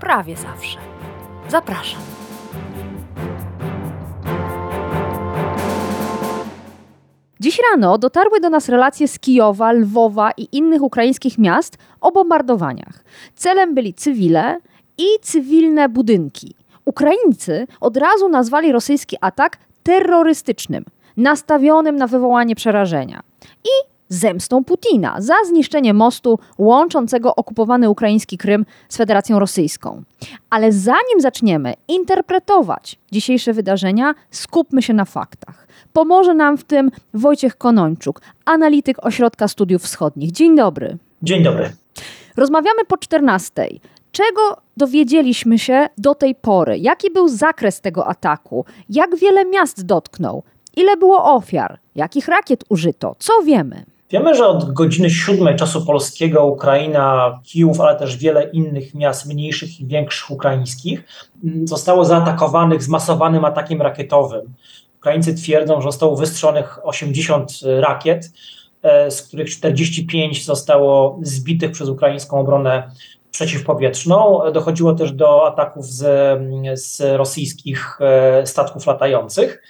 prawie 0.00 0.36
zawsze. 0.36 0.78
Zapraszam. 1.48 2.00
Dziś 7.40 7.60
rano 7.70 7.98
dotarły 7.98 8.40
do 8.40 8.50
nas 8.50 8.68
relacje 8.68 9.08
z 9.08 9.18
Kijowa, 9.18 9.72
Lwowa 9.72 10.30
i 10.36 10.48
innych 10.52 10.82
ukraińskich 10.82 11.38
miast 11.38 11.78
o 12.00 12.12
bombardowaniach. 12.12 13.04
Celem 13.34 13.74
byli 13.74 13.94
cywile 13.94 14.60
i 14.98 15.04
cywilne 15.22 15.88
budynki. 15.88 16.54
Ukraińcy 16.84 17.66
od 17.80 17.96
razu 17.96 18.28
nazwali 18.28 18.72
rosyjski 18.72 19.16
atak 19.20 19.58
terrorystycznym, 19.82 20.84
nastawionym 21.16 21.96
na 21.96 22.06
wywołanie 22.06 22.56
przerażenia. 22.56 23.20
I 23.64 23.97
zemstą 24.08 24.64
Putina 24.64 25.20
za 25.20 25.34
zniszczenie 25.48 25.94
mostu 25.94 26.38
łączącego 26.58 27.34
okupowany 27.34 27.90
ukraiński 27.90 28.38
Krym 28.38 28.66
z 28.88 28.96
Federacją 28.96 29.38
Rosyjską. 29.38 30.02
Ale 30.50 30.72
zanim 30.72 31.20
zaczniemy 31.20 31.74
interpretować 31.88 32.98
dzisiejsze 33.12 33.52
wydarzenia, 33.52 34.14
skupmy 34.30 34.82
się 34.82 34.94
na 34.94 35.04
faktach. 35.04 35.68
Pomoże 35.92 36.34
nam 36.34 36.58
w 36.58 36.64
tym 36.64 36.90
Wojciech 37.14 37.56
Konończuk, 37.56 38.20
analityk 38.44 39.06
Ośrodka 39.06 39.48
Studiów 39.48 39.82
Wschodnich. 39.82 40.32
Dzień 40.32 40.56
dobry. 40.56 40.96
Dzień 41.22 41.42
dobry. 41.42 41.72
Rozmawiamy 42.36 42.84
po 42.84 42.98
14. 42.98 43.68
Czego 44.12 44.56
dowiedzieliśmy 44.76 45.58
się 45.58 45.88
do 45.98 46.14
tej 46.14 46.34
pory? 46.34 46.78
Jaki 46.78 47.10
był 47.10 47.28
zakres 47.28 47.80
tego 47.80 48.06
ataku? 48.06 48.64
Jak 48.88 49.16
wiele 49.16 49.44
miast 49.44 49.86
dotknął? 49.86 50.42
Ile 50.76 50.96
było 50.96 51.34
ofiar? 51.34 51.78
Jakich 51.94 52.28
rakiet 52.28 52.64
użyto? 52.68 53.16
Co 53.18 53.32
wiemy? 53.42 53.84
Wiemy, 54.10 54.34
że 54.34 54.46
od 54.46 54.72
godziny 54.72 55.10
siódmej 55.10 55.56
czasu 55.56 55.86
polskiego 55.86 56.46
Ukraina, 56.46 57.38
Kijów, 57.44 57.80
ale 57.80 57.98
też 57.98 58.16
wiele 58.16 58.50
innych 58.50 58.94
miast 58.94 59.26
mniejszych 59.26 59.80
i 59.80 59.86
większych 59.86 60.30
ukraińskich 60.30 61.04
mm, 61.44 61.68
zostało 61.68 62.04
zaatakowanych 62.04 62.82
zmasowanym 62.82 63.44
atakiem 63.44 63.82
rakietowym. 63.82 64.54
Ukraińcy 64.96 65.34
twierdzą, 65.34 65.80
że 65.80 65.88
zostało 65.88 66.16
wystrzelonych 66.16 66.86
80 66.86 67.52
rakiet, 67.80 68.30
e, 68.82 69.10
z 69.10 69.22
których 69.22 69.50
45 69.50 70.44
zostało 70.44 71.18
zbitych 71.22 71.70
przez 71.70 71.88
ukraińską 71.88 72.40
obronę 72.40 72.90
przeciwpowietrzną. 73.30 74.40
Dochodziło 74.52 74.94
też 74.94 75.12
do 75.12 75.46
ataków 75.46 75.86
z, 75.86 76.00
z 76.80 77.00
rosyjskich 77.16 77.98
e, 78.00 78.46
statków 78.46 78.86
latających. 78.86 79.62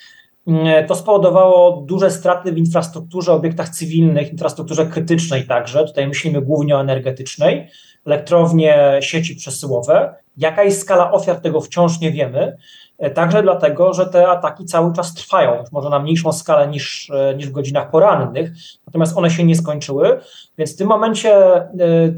To 0.87 0.95
spowodowało 0.95 1.83
duże 1.87 2.11
straty 2.11 2.53
w 2.53 2.59
infrastrukturze, 2.59 3.33
obiektach 3.33 3.69
cywilnych, 3.69 4.33
infrastrukturze 4.33 4.87
krytycznej 4.87 5.47
także. 5.47 5.85
Tutaj 5.85 6.09
myślimy 6.09 6.43
głównie 6.43 6.77
o 6.77 6.81
energetycznej, 6.81 7.69
elektrownie, 8.07 8.99
sieci 9.01 9.37
przesyłowe. 9.37 10.15
Jaka 10.37 10.63
jest 10.63 10.81
skala 10.81 11.13
ofiar, 11.13 11.41
tego 11.41 11.61
wciąż 11.61 12.01
nie 12.01 12.11
wiemy. 12.11 12.57
E, 12.99 13.11
także 13.11 13.43
dlatego, 13.43 13.95
że 13.95 14.07
te 14.07 14.29
ataki 14.29 14.65
cały 14.65 14.93
czas 14.93 15.15
trwają, 15.15 15.65
może 15.73 15.89
na 15.91 15.99
mniejszą 15.99 16.33
skalę 16.33 16.69
niż, 16.69 17.11
e, 17.11 17.35
niż 17.37 17.47
w 17.49 17.53
godzinach 17.53 17.91
porannych, 17.91 18.51
natomiast 18.87 19.17
one 19.17 19.31
się 19.31 19.45
nie 19.45 19.57
skończyły, 19.57 20.21
więc 20.59 20.75
w 20.75 20.79
tym 20.79 20.89
momencie 20.89 21.35
e, 21.35 21.69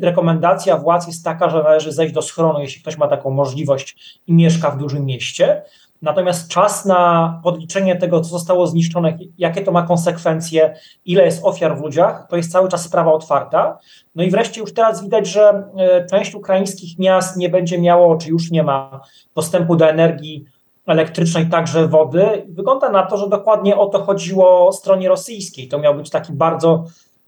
rekomendacja 0.00 0.76
władz 0.76 1.06
jest 1.06 1.24
taka, 1.24 1.50
że 1.50 1.62
należy 1.62 1.92
zejść 1.92 2.14
do 2.14 2.22
schronu, 2.22 2.60
jeśli 2.60 2.82
ktoś 2.82 2.96
ma 2.98 3.08
taką 3.08 3.30
możliwość 3.30 4.20
i 4.26 4.32
mieszka 4.32 4.70
w 4.70 4.78
dużym 4.78 5.04
mieście. 5.04 5.62
Natomiast 6.02 6.48
czas 6.48 6.84
na 6.84 7.40
podliczenie 7.44 7.96
tego, 7.96 8.20
co 8.20 8.28
zostało 8.28 8.66
zniszczone, 8.66 9.18
jakie 9.38 9.62
to 9.62 9.72
ma 9.72 9.82
konsekwencje, 9.82 10.74
ile 11.04 11.24
jest 11.24 11.44
ofiar 11.44 11.78
w 11.78 11.80
ludziach, 11.80 12.26
to 12.30 12.36
jest 12.36 12.52
cały 12.52 12.68
czas 12.68 12.82
sprawa 12.82 13.12
otwarta. 13.12 13.78
No 14.14 14.22
i 14.22 14.30
wreszcie 14.30 14.60
już 14.60 14.74
teraz 14.74 15.02
widać, 15.02 15.26
że 15.26 15.70
e, 15.76 16.06
część 16.06 16.34
ukraińskich 16.34 16.98
miast 16.98 17.36
nie 17.36 17.48
będzie 17.48 17.80
miało, 17.80 18.16
czy 18.16 18.28
już 18.28 18.50
nie 18.50 18.62
ma 18.62 19.00
dostępu 19.34 19.76
do 19.76 19.88
energii 19.88 20.44
elektrycznej, 20.86 21.46
także 21.46 21.88
wody. 21.88 22.46
Wygląda 22.48 22.90
na 22.90 23.06
to, 23.06 23.16
że 23.16 23.28
dokładnie 23.28 23.76
o 23.76 23.86
to 23.86 24.02
chodziło 24.04 24.72
stronie 24.72 25.08
rosyjskiej. 25.08 25.68
To 25.68 25.78
miał 25.78 25.94
być 25.94 26.10
taki 26.10 26.32
bardzo 26.32 26.84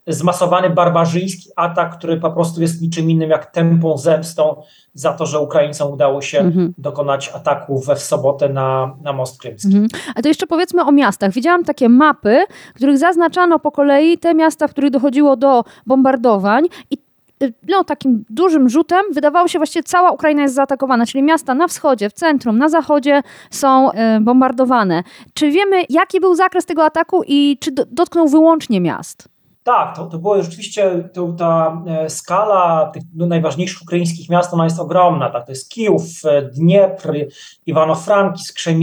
zmasowany 0.06 0.70
barbarzyński 0.70 1.50
atak, 1.56 1.98
który 1.98 2.16
po 2.16 2.30
prostu 2.30 2.62
jest 2.62 2.82
niczym 2.82 3.10
innym 3.10 3.30
jak 3.30 3.46
tempą 3.46 3.98
zemstą 3.98 4.62
za 4.94 5.12
to, 5.12 5.26
że 5.26 5.40
Ukraińcom 5.40 5.92
udało 5.92 6.22
się 6.22 6.38
mhm. 6.38 6.74
dokonać 6.78 7.28
ataku 7.34 7.80
we 7.80 7.96
w 7.96 8.02
sobotę 8.02 8.48
na, 8.48 8.96
na 9.02 9.12
most 9.12 9.40
krymski. 9.40 9.68
Mhm. 9.68 9.88
A 10.14 10.22
to 10.22 10.28
jeszcze 10.28 10.46
powiedzmy 10.46 10.82
o 10.82 10.92
miastach. 10.92 11.32
Widziałam 11.32 11.64
takie 11.64 11.88
mapy, 11.88 12.44
w 12.72 12.76
których 12.76 12.98
zaznaczano 12.98 13.58
po 13.58 13.72
kolei 13.72 14.18
te 14.18 14.34
miasta, 14.34 14.68
w 14.68 14.70
których 14.70 14.90
dochodziło 14.90 15.36
do 15.36 15.64
bombardowań 15.86 16.64
i 16.90 16.98
y, 17.42 17.52
no, 17.68 17.84
takim 17.84 18.24
dużym 18.30 18.68
rzutem 18.68 19.02
wydawało 19.12 19.48
się 19.48 19.58
właściwie 19.58 19.82
cała 19.82 20.10
Ukraina 20.10 20.42
jest 20.42 20.54
zaatakowana, 20.54 21.06
czyli 21.06 21.22
miasta 21.22 21.54
na 21.54 21.68
wschodzie, 21.68 22.10
w 22.10 22.12
centrum, 22.12 22.58
na 22.58 22.68
zachodzie 22.68 23.22
są 23.50 23.90
y, 23.92 23.94
bombardowane. 24.20 25.02
Czy 25.34 25.50
wiemy, 25.50 25.82
jaki 25.88 26.20
był 26.20 26.34
zakres 26.34 26.66
tego 26.66 26.84
ataku 26.84 27.22
i 27.26 27.58
czy 27.60 27.72
do, 27.72 27.84
dotknął 27.90 28.28
wyłącznie 28.28 28.80
miast? 28.80 29.31
Tak, 29.64 29.96
to, 29.96 30.06
to 30.06 30.18
było 30.18 30.42
rzeczywiście 30.42 31.08
to, 31.12 31.32
ta 31.32 31.82
e, 31.86 32.10
skala 32.10 32.90
tych 32.94 33.02
no, 33.14 33.26
najważniejszych 33.26 33.82
ukraińskich 33.82 34.30
miast, 34.30 34.54
ona 34.54 34.64
jest 34.64 34.80
ogromna. 34.80 35.30
Tak? 35.30 35.46
To 35.46 35.52
jest 35.52 35.70
Kijów, 35.70 36.02
e, 36.24 36.42
Dniepr, 36.42 37.12
Iwano-Frankivsk, 37.66 38.74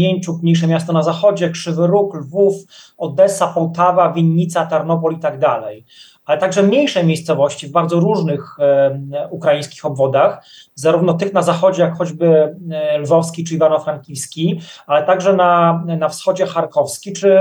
mniejsze 0.43 0.67
miasto 0.67 0.93
na 0.93 1.03
zachodzie, 1.03 1.49
Krzywy 1.49 1.87
Róg, 1.87 2.15
Lwów, 2.15 2.55
Odessa, 2.97 3.47
Połtawa, 3.47 4.13
Winnica, 4.13 4.65
Tarnopol 4.65 5.13
i 5.13 5.19
tak 5.19 5.39
dalej. 5.39 5.85
Ale 6.25 6.37
także 6.37 6.63
mniejsze 6.63 7.03
miejscowości 7.03 7.67
w 7.67 7.71
bardzo 7.71 7.99
różnych 7.99 8.59
e, 8.59 9.27
ukraińskich 9.29 9.85
obwodach, 9.85 10.45
zarówno 10.75 11.13
tych 11.13 11.33
na 11.33 11.41
zachodzie, 11.41 11.81
jak 11.81 11.97
choćby 11.97 12.55
e, 12.71 12.97
lwowski 12.97 13.43
czy 13.43 13.57
Iwano-Frankiwski, 13.57 14.61
ale 14.87 15.05
także 15.05 15.33
na, 15.33 15.83
na 15.97 16.09
wschodzie 16.09 16.45
charkowski 16.45 17.13
czy, 17.13 17.37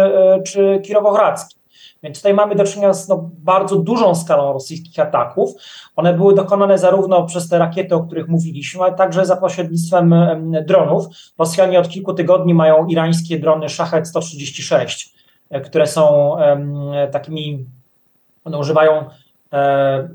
czy 0.46 0.80
kirowogradzki. 0.84 1.57
Więc 2.02 2.18
tutaj 2.18 2.34
mamy 2.34 2.54
do 2.54 2.64
czynienia 2.64 2.92
z 2.92 3.08
no, 3.08 3.30
bardzo 3.38 3.76
dużą 3.76 4.14
skalą 4.14 4.52
rosyjskich 4.52 4.98
ataków. 4.98 5.50
One 5.96 6.14
były 6.14 6.34
dokonane 6.34 6.78
zarówno 6.78 7.26
przez 7.26 7.48
te 7.48 7.58
rakiety, 7.58 7.94
o 7.94 8.04
których 8.04 8.28
mówiliśmy, 8.28 8.82
ale 8.82 8.94
także 8.94 9.26
za 9.26 9.36
pośrednictwem 9.36 10.14
dronów. 10.66 11.06
Rosjanie 11.38 11.80
od 11.80 11.88
kilku 11.88 12.14
tygodni 12.14 12.54
mają 12.54 12.86
irańskie 12.86 13.38
drony 13.38 13.68
Shahed 13.68 14.08
136, 14.08 15.14
e, 15.50 15.60
które 15.60 15.86
są 15.86 16.36
takimi, 17.12 17.66
one 18.44 18.58
używają 18.58 19.04
e, 19.52 20.08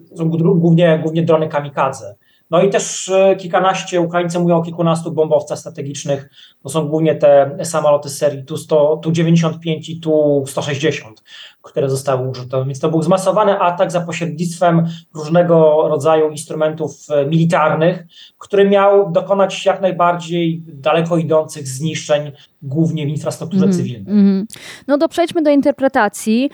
głównie, 0.56 1.00
głównie 1.04 1.24
drony 1.24 1.48
kamikadze. 1.48 2.16
No 2.54 2.62
i 2.62 2.70
też 2.70 3.10
e, 3.10 3.36
kilkanaście, 3.36 4.02
Ukraińcy 4.02 4.40
mówią 4.40 4.58
o 4.58 4.62
kilkunastu 4.62 5.12
bombowcach 5.12 5.60
strategicznych, 5.60 6.30
to 6.64 6.70
są 6.70 6.88
głównie 6.88 7.16
te 7.16 7.58
samoloty 7.64 8.10
serii 8.10 8.44
Tu-100, 8.44 9.00
Tu-95 9.00 9.90
i 9.90 10.00
Tu-160, 10.00 11.14
które 11.62 11.90
zostały 11.90 12.30
użyte. 12.30 12.66
Więc 12.66 12.80
to 12.80 12.90
był 12.90 13.02
zmasowany 13.02 13.60
atak 13.60 13.92
za 13.92 14.02
pośrednictwem 14.02 14.88
różnego 15.14 15.88
rodzaju 15.88 16.30
instrumentów 16.30 16.92
e, 17.10 17.26
militarnych, 17.26 18.04
który 18.38 18.70
miał 18.70 19.12
dokonać 19.12 19.66
jak 19.66 19.82
najbardziej 19.82 20.64
daleko 20.68 21.18
idących 21.18 21.68
zniszczeń, 21.68 22.32
głównie 22.64 23.06
w 23.06 23.10
infrastrukturze 23.10 23.66
mm, 23.66 23.78
cywilnej. 23.78 24.14
Mm. 24.14 24.46
No 24.88 24.98
to 24.98 25.10
przejdźmy 25.10 25.42
do 25.42 25.50
interpretacji. 25.50 26.50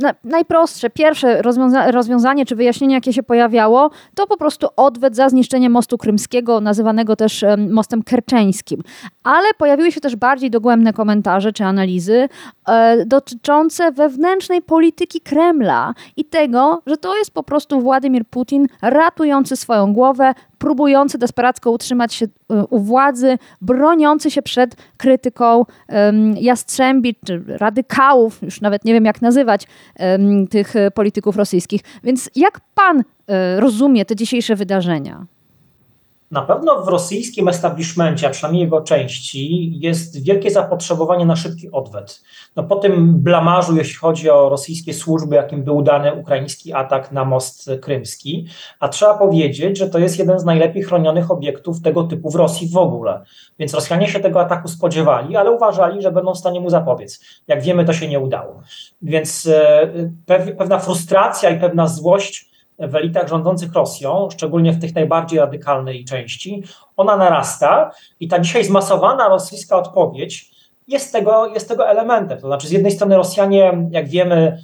Na, 0.00 0.14
najprostsze, 0.24 0.90
pierwsze 0.90 1.42
rozwiąza 1.42 1.90
rozwiązanie 1.90 2.46
czy 2.46 2.56
wyjaśnienie, 2.56 2.94
jakie 2.94 3.12
się 3.12 3.22
pojawiało, 3.22 3.90
to 4.14 4.26
po 4.26 4.36
prostu 4.36 4.66
odwet 4.76 5.16
za 5.16 5.28
zniszczenie 5.28 5.70
mostu 5.70 5.98
krymskiego, 5.98 6.60
nazywanego 6.60 7.16
też 7.16 7.42
um, 7.42 7.72
mostem 7.72 8.02
kerczeńskim. 8.02 8.82
Ale 9.24 9.46
pojawiły 9.58 9.92
się 9.92 10.00
też 10.00 10.16
bardziej 10.16 10.50
dogłębne 10.50 10.92
komentarze 10.92 11.52
czy 11.52 11.64
analizy 11.64 12.28
e, 12.68 13.06
dotyczące 13.06 13.92
wewnętrznej 13.92 14.62
polityki 14.62 15.20
Kremla 15.20 15.94
i 16.16 16.24
tego, 16.24 16.82
że 16.86 16.96
to 16.96 17.16
jest 17.16 17.30
po 17.30 17.42
prostu 17.42 17.80
Władimir 17.80 18.26
Putin 18.26 18.66
ratujący 18.82 19.56
swoją 19.56 19.92
głowę, 19.92 20.34
próbujący 20.58 21.18
desperacko 21.18 21.70
utrzymać 21.70 22.14
się 22.14 22.26
e, 22.26 22.66
u 22.66 22.78
władzy, 22.78 23.38
broniący 23.60 24.30
się 24.30 24.42
przed 24.42 24.76
krytyką 24.96 25.64
jastrzębi 26.40 27.16
czy 27.26 27.42
radykałów, 27.46 28.42
już 28.42 28.60
nawet 28.60 28.84
nie 28.84 28.92
wiem 28.92 29.04
jak 29.04 29.22
nazywać 29.22 29.66
tych 30.50 30.76
e, 30.76 30.90
polityków 30.90 31.36
rosyjskich. 31.36 31.80
Więc 32.04 32.30
jak 32.36 32.60
pan 32.74 32.96
um, 32.96 33.04
rozumie 33.58 34.04
te 34.04 34.16
dzisiejsze 34.16 34.56
wydarzenia? 34.56 35.26
Na 36.34 36.42
pewno 36.42 36.82
w 36.82 36.88
rosyjskim 36.88 37.48
establishmencie, 37.48 38.26
a 38.26 38.30
przynajmniej 38.30 38.62
jego 38.62 38.80
części, 38.80 39.72
jest 39.78 40.24
wielkie 40.24 40.50
zapotrzebowanie 40.50 41.26
na 41.26 41.36
szybki 41.36 41.70
odwet. 41.70 42.22
No 42.56 42.64
po 42.64 42.76
tym 42.76 43.22
blamarzu, 43.22 43.76
jeśli 43.76 43.94
chodzi 43.94 44.30
o 44.30 44.48
rosyjskie 44.48 44.94
służby, 44.94 45.36
jakim 45.36 45.64
był 45.64 45.82
dany 45.82 46.14
ukraiński 46.14 46.72
atak 46.72 47.12
na 47.12 47.24
most 47.24 47.70
krymski, 47.82 48.46
a 48.80 48.88
trzeba 48.88 49.18
powiedzieć, 49.18 49.78
że 49.78 49.88
to 49.88 49.98
jest 49.98 50.18
jeden 50.18 50.38
z 50.38 50.44
najlepiej 50.44 50.82
chronionych 50.82 51.30
obiektów 51.30 51.82
tego 51.82 52.04
typu 52.04 52.30
w 52.30 52.34
Rosji 52.34 52.68
w 52.68 52.76
ogóle. 52.76 53.24
Więc 53.58 53.74
Rosjanie 53.74 54.08
się 54.08 54.20
tego 54.20 54.40
ataku 54.40 54.68
spodziewali, 54.68 55.36
ale 55.36 55.50
uważali, 55.50 56.02
że 56.02 56.12
będą 56.12 56.34
w 56.34 56.38
stanie 56.38 56.60
mu 56.60 56.70
zapobiec. 56.70 57.20
Jak 57.48 57.62
wiemy, 57.62 57.84
to 57.84 57.92
się 57.92 58.08
nie 58.08 58.20
udało. 58.20 58.62
Więc 59.02 59.46
e, 59.46 59.88
pewna 60.58 60.78
frustracja 60.78 61.50
i 61.50 61.60
pewna 61.60 61.86
złość 61.86 62.53
w 62.78 62.94
elitach 62.94 63.28
rządzących 63.28 63.72
Rosją, 63.72 64.28
szczególnie 64.32 64.72
w 64.72 64.80
tych 64.80 64.94
najbardziej 64.94 65.38
radykalnej 65.38 66.04
części, 66.04 66.62
ona 66.96 67.16
narasta 67.16 67.90
i 68.20 68.28
ta 68.28 68.38
dzisiaj 68.38 68.64
zmasowana 68.64 69.28
rosyjska 69.28 69.76
odpowiedź 69.76 70.54
jest 70.88 71.12
tego, 71.12 71.46
jest 71.46 71.68
tego 71.68 71.88
elementem. 71.88 72.40
To 72.40 72.46
znaczy, 72.46 72.68
z 72.68 72.70
jednej 72.70 72.92
strony 72.92 73.16
Rosjanie, 73.16 73.88
jak 73.90 74.08
wiemy, 74.08 74.58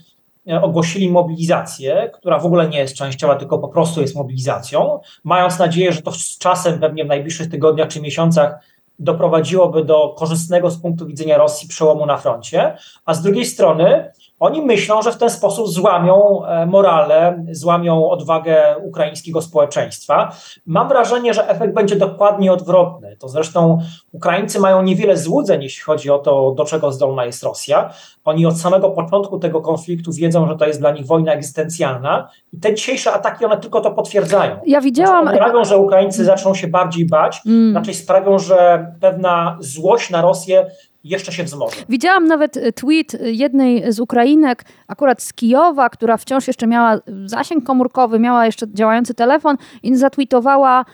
ogłosili 0.62 1.11
mobilizację, 1.11 2.11
która 2.15 2.39
w 2.39 2.47
ogóle 2.47 2.69
nie 2.69 2.79
jest 2.79 2.95
częściowa, 2.95 3.37
tylko 3.37 3.59
po 3.59 3.69
prostu 3.69 4.01
jest 4.01 4.17
mobilizacją, 4.17 5.01
mając 5.25 5.59
nadzieję, 5.59 5.93
że 5.93 6.03
to 6.03 6.12
z 6.12 6.39
czasem, 6.39 6.79
pewnie 6.79 7.05
w 7.05 7.09
najbliższych 7.09 7.51
tygodniach 7.51 7.89
czy 7.89 8.01
miesiącach, 8.01 8.55
doprowadziłoby 8.99 9.85
do 9.85 10.15
korzystnego 10.19 10.71
z 10.71 10.79
punktu 10.79 11.07
widzenia 11.07 11.39
Rosji 11.39 11.69
przełomu 11.69 12.07
na 12.07 12.17
froncie, 12.17 12.77
a 13.05 13.15
z 13.15 13.23
drugiej 13.23 13.45
strony 13.45 14.12
oni 14.40 14.62
myślą, 14.62 15.02
że 15.02 15.12
w 15.12 15.16
ten 15.16 15.31
sposób 15.31 15.69
złamią 15.69 16.44
e, 16.44 16.66
morale, 16.66 17.44
złamią 17.50 18.10
odwagę 18.10 18.76
ukraińskiego 18.82 19.42
społeczeństwa. 19.42 20.32
Mam 20.66 20.88
wrażenie, 20.88 21.34
że 21.34 21.48
efekt 21.48 21.75
będzie 21.75 21.96
dokładnie 21.96 22.52
odwrotny. 22.52 23.16
To 23.16 23.28
zresztą 23.28 23.78
Ukraińcy 24.12 24.60
mają 24.60 24.82
niewiele 24.82 25.16
złudzeń, 25.16 25.62
jeśli 25.62 25.82
chodzi 25.82 26.10
o 26.10 26.19
to, 26.19 26.54
do 26.56 26.64
czego 26.64 26.92
zdolna 26.92 27.25
jest 27.25 27.42
Rosja. 27.42 27.90
Oni 28.25 28.46
od 28.46 28.60
samego 28.60 28.90
początku 28.90 29.38
tego 29.38 29.60
konfliktu 29.60 30.12
wiedzą, 30.12 30.46
że 30.46 30.56
to 30.56 30.66
jest 30.66 30.81
dla 30.81 30.90
nich 30.90 31.06
wojna 31.06 31.32
egzystencjalna 31.32 32.28
i 32.52 32.60
te 32.60 32.75
dzisiejsze 32.75 33.12
ataki, 33.12 33.44
one 33.44 33.56
tylko 33.56 33.81
to 33.81 33.90
potwierdzają. 33.90 34.56
Ja 34.66 34.81
widziałam... 34.81 35.22
Znaczy 35.22 35.37
sprawią, 35.38 35.64
że 35.64 35.78
Ukraińcy 35.78 36.25
zaczną 36.25 36.54
się 36.54 36.69
bardziej 36.69 37.06
bać, 37.06 37.40
mm. 37.46 37.76
raczej 37.76 37.94
sprawią, 37.94 38.38
że 38.38 38.87
pewna 39.00 39.56
złość 39.60 40.10
na 40.10 40.22
Rosję 40.22 40.66
jeszcze 41.05 41.32
się 41.32 41.44
wzmoże. 41.44 41.76
Widziałam 41.88 42.26
nawet 42.26 42.56
e, 42.56 42.73
tweet 42.73 43.14
e, 43.14 43.31
jednej 43.31 43.93
z 43.93 44.00
Ukrainek, 44.00 44.64
akurat 44.88 45.23
z 45.23 45.32
Kijowa, 45.32 45.91
która 45.91 46.17
wciąż 46.17 46.47
jeszcze 46.47 46.67
miała 46.67 46.99
zasięg 47.25 47.64
komórkowy, 47.64 48.19
miała 48.19 48.47
jeszcze 48.47 48.67
działający 48.75 49.14
telefon 49.14 49.56
i 49.82 49.97
zatweetowała 49.97 50.85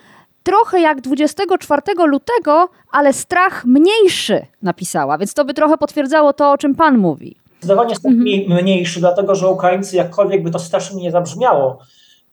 trochę 0.43 0.81
jak 0.81 1.01
24 1.01 1.83
lutego, 2.07 2.69
ale 2.91 3.13
strach 3.13 3.65
mniejszy 3.65 4.47
napisała, 4.63 5.19
więc 5.19 5.35
to 5.35 5.45
by 5.45 5.55
trochę 5.55 5.79
potwierdzało 5.79 6.33
to, 6.33 6.53
o 6.53 6.59
czym 6.59 6.75
pan 6.75 6.99
mówi. 6.99 7.37
Zdecydowanie 7.59 7.95
strach 7.95 8.15
mhm. 8.15 8.63
mniejszy, 8.63 9.01
dlatego 9.01 9.35
że 9.35 9.49
Ukraińcy, 9.49 9.97
jakkolwiek 9.97 10.43
by 10.43 10.51
to 10.51 10.59
strasznie 10.59 11.03
nie 11.03 11.11
zabrzmiało, 11.11 11.79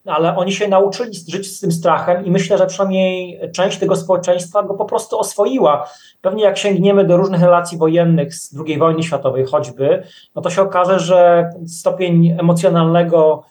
ale 0.05 0.37
oni 0.37 0.51
się 0.51 0.67
nauczyli 0.67 1.13
żyć 1.27 1.57
z 1.57 1.59
tym 1.59 1.71
strachem 1.71 2.25
i 2.25 2.31
myślę, 2.31 2.57
że 2.57 2.67
przynajmniej 2.67 3.39
część 3.55 3.77
tego 3.77 3.95
społeczeństwa 3.95 4.63
go 4.63 4.73
po 4.73 4.85
prostu 4.85 5.19
oswoiła. 5.19 5.89
Pewnie 6.21 6.43
jak 6.43 6.57
sięgniemy 6.57 7.05
do 7.05 7.17
różnych 7.17 7.41
relacji 7.41 7.77
wojennych 7.77 8.35
z 8.35 8.55
II 8.67 8.77
wojny 8.77 9.03
światowej 9.03 9.45
choćby, 9.45 10.03
no 10.35 10.41
to 10.41 10.49
się 10.49 10.61
okaże, 10.61 10.99
że 10.99 11.49
stopień 11.67 12.35
emocjonalnego 12.39 13.43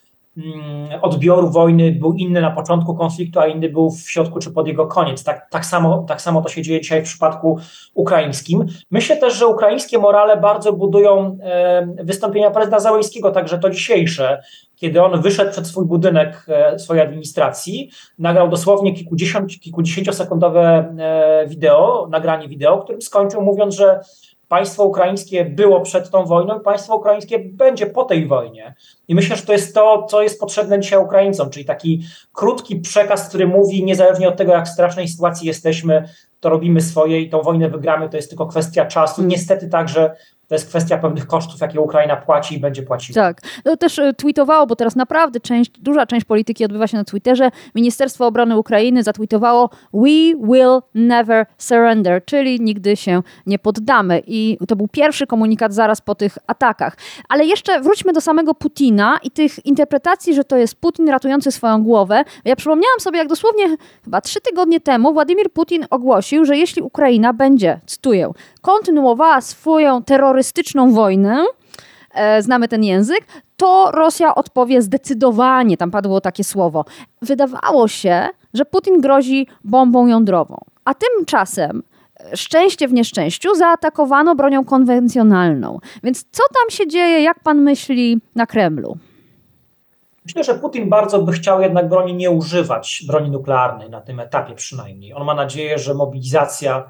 odbioru 1.03 1.51
wojny 1.51 1.93
był 1.93 2.13
inny 2.13 2.41
na 2.41 2.51
początku 2.51 2.95
konfliktu, 2.95 3.41
a 3.41 3.47
inny 3.47 3.69
był 3.69 3.91
w 3.91 4.11
środku 4.11 4.39
czy 4.39 4.51
pod 4.51 4.69
jego 4.69 4.87
koniec. 4.87 5.25
Tak, 5.25 5.51
tak, 5.51 5.67
samo, 5.67 6.05
tak 6.09 6.21
samo 6.21 6.43
to 6.43 6.49
się 6.49 6.63
dzieje 6.63 6.81
dzisiaj 6.81 7.01
w 7.01 7.05
przypadku 7.05 7.59
ukraińskim. 7.95 8.67
Myślę 8.91 9.17
też, 9.17 9.35
że 9.35 9.47
ukraińskie 9.47 9.99
morale 9.99 10.37
bardzo 10.37 10.73
budują 10.73 11.39
wystąpienia 12.03 12.51
prezydenta 12.51 12.81
Załęskiego, 12.81 13.31
także 13.31 13.59
to 13.59 13.71
dzisiejsze, 13.71 14.43
kiedy 14.83 15.03
on 15.03 15.23
wyszedł 15.23 15.51
przed 15.51 15.67
swój 15.67 15.87
budynek 15.87 16.47
e, 16.49 16.79
swojej 16.79 17.03
administracji, 17.03 17.91
nagrał 18.19 18.49
dosłownie 18.49 18.95
kilkudziesiąt, 18.95 19.61
kilkudziesięciosekundowe 19.61 20.95
e, 20.99 21.47
wideo, 21.49 22.09
nagranie 22.11 22.49
wideo, 22.49 22.79
którym 22.79 23.03
skończył 23.03 23.43
mówiąc, 23.43 23.75
że 23.75 24.01
państwo 24.53 24.85
ukraińskie 24.85 25.45
było 25.45 25.81
przed 25.81 26.11
tą 26.11 26.25
wojną 26.25 26.59
i 26.59 26.63
państwo 26.63 26.97
ukraińskie 26.97 27.39
będzie 27.39 27.87
po 27.87 28.05
tej 28.05 28.27
wojnie. 28.27 28.75
I 29.09 29.15
myślę, 29.15 29.37
że 29.37 29.43
to 29.43 29.53
jest 29.53 29.75
to, 29.75 30.07
co 30.11 30.23
jest 30.23 30.41
potrzebne 30.41 30.81
dzisiaj 30.81 30.99
Ukraińcom, 30.99 31.51
czyli 31.51 31.65
taki 31.65 32.03
krótki 32.33 32.77
przekaz, 32.77 33.29
który 33.29 33.47
mówi, 33.47 33.85
niezależnie 33.85 34.29
od 34.29 34.37
tego, 34.37 34.53
jak 34.53 34.67
w 34.67 34.73
strasznej 34.73 35.09
sytuacji 35.09 35.49
jesteśmy, 35.49 36.09
to 36.41 36.49
robimy 36.49 36.81
swoje 36.81 37.21
i 37.21 37.31
tą 37.31 37.43
wojnę 37.43 37.69
wygramy, 37.69 38.09
to 38.09 38.17
jest 38.17 38.29
tylko 38.29 38.47
kwestia 38.47 38.87
czasu. 38.87 39.23
Niestety 39.23 39.69
także 39.69 40.17
to 40.53 40.57
jest 40.57 40.69
kwestia 40.69 40.99
pewnych 40.99 41.27
kosztów, 41.27 41.61
jakie 41.61 41.81
Ukraina 41.81 42.17
płaci 42.17 42.55
i 42.55 42.61
będzie 42.61 42.83
płaciła. 42.83 43.15
Tak. 43.15 43.41
No 43.65 43.77
też 43.77 43.99
e, 43.99 44.13
tweetowało, 44.15 44.67
bo 44.67 44.77
teraz 44.77 44.97
naprawdę 44.97 45.41
część, 45.41 45.71
duża 45.71 46.07
część 46.07 46.27
polityki 46.27 46.65
odbywa 46.65 46.87
się 46.87 46.97
na 46.97 47.05
Twitterze. 47.05 47.51
Ministerstwo 47.75 48.27
Obrony 48.27 48.59
Ukrainy 48.59 49.03
zatweetowało 49.03 49.71
We 49.95 50.09
will 50.43 50.81
never 50.95 51.47
surrender, 51.59 52.25
czyli 52.25 52.61
nigdy 52.61 52.97
się 52.97 53.23
nie 53.47 53.59
poddamy. 53.59 54.23
I 54.27 54.59
to 54.69 54.77
był 54.77 54.89
pierwszy 54.89 55.27
komunikat 55.27 55.75
zaraz 55.75 56.01
po 56.01 56.15
tych 56.15 56.39
atakach. 56.47 56.97
Ale 57.29 57.45
jeszcze 57.45 57.81
wróćmy 57.81 58.13
do 58.13 58.21
samego 58.21 58.55
Putina 58.55 59.19
i 59.23 59.31
tych 59.31 59.67
interpretacji, 59.67 60.35
że 60.35 60.45
to 60.45 60.57
jest 60.57 60.75
Putin 60.75 61.09
ratujący 61.09 61.53
swoją 61.53 61.83
głowę. 61.83 62.25
Ja 62.45 62.57
przypomniałam 62.57 63.01
sobie, 63.01 63.19
jak 63.19 63.29
dosłownie 63.29 63.77
chyba 64.05 64.21
trzy 64.21 64.41
tygodnie 64.41 64.81
temu 64.81 65.13
Władimir 65.13 65.53
Putin 65.53 65.87
ogłosił, 65.91 66.45
że 66.45 66.57
jeśli 66.57 66.83
Ukraina 66.83 67.33
będzie, 67.33 67.81
cytuję, 67.87 68.31
kontynuowała 68.61 69.41
swoją 69.41 70.03
terrorystyczną 70.43 70.93
wojnę, 70.93 71.45
e, 72.15 72.43
znamy 72.43 72.69
ten 72.69 72.85
język, 72.85 73.21
to 73.57 73.91
Rosja 73.95 74.35
odpowie 74.35 74.83
zdecydowanie, 74.83 75.77
tam 75.77 75.91
padło 75.91 76.21
takie 76.21 76.45
słowo. 76.45 76.85
Wydawało 77.23 77.89
się, 77.89 78.29
że 78.55 78.65
Putin 78.65 79.01
grozi 79.01 79.47
bombą 79.65 80.07
jądrową. 80.07 80.57
A 80.85 80.95
tymczasem 80.95 81.83
e, 82.33 82.37
szczęście 82.37 82.89
w 82.89 82.93
nieszczęściu 82.93 83.55
zaatakowano 83.55 84.35
bronią 84.35 84.65
konwencjonalną. 84.65 85.79
Więc 86.03 86.25
co 86.31 86.43
tam 86.55 86.71
się 86.71 86.87
dzieje, 86.87 87.23
jak 87.23 87.41
pan 87.41 87.59
myśli, 87.61 88.21
na 88.35 88.47
Kremlu? 88.47 88.99
Myślę, 90.27 90.45
że 90.45 90.55
Putin 90.55 90.89
bardzo 90.89 91.23
by 91.23 91.33
chciał 91.33 91.61
jednak 91.61 91.89
broni 91.89 92.15
nie 92.15 92.31
używać, 92.31 93.05
broni 93.07 93.31
nuklearnej 93.31 93.91
na 93.91 94.01
tym 94.01 94.21
etapie 94.21 94.55
przynajmniej. 94.55 95.15
On 95.15 95.25
ma 95.25 95.35
nadzieję, 95.35 95.79
że 95.79 95.95
mobilizacja 95.95 96.85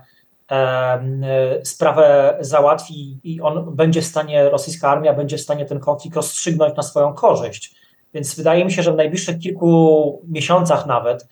sprawę 1.64 2.36
załatwi 2.40 3.20
i 3.24 3.40
on 3.40 3.76
będzie 3.76 4.02
w 4.02 4.06
stanie, 4.06 4.50
rosyjska 4.50 4.90
armia 4.90 5.14
będzie 5.14 5.36
w 5.36 5.40
stanie 5.40 5.66
ten 5.66 5.80
konflikt 5.80 6.16
rozstrzygnąć 6.16 6.76
na 6.76 6.82
swoją 6.82 7.14
korzyść. 7.14 7.74
Więc 8.14 8.34
wydaje 8.34 8.64
mi 8.64 8.72
się, 8.72 8.82
że 8.82 8.92
w 8.92 8.96
najbliższych 8.96 9.38
kilku 9.38 10.22
miesiącach 10.28 10.86
nawet 10.86 11.26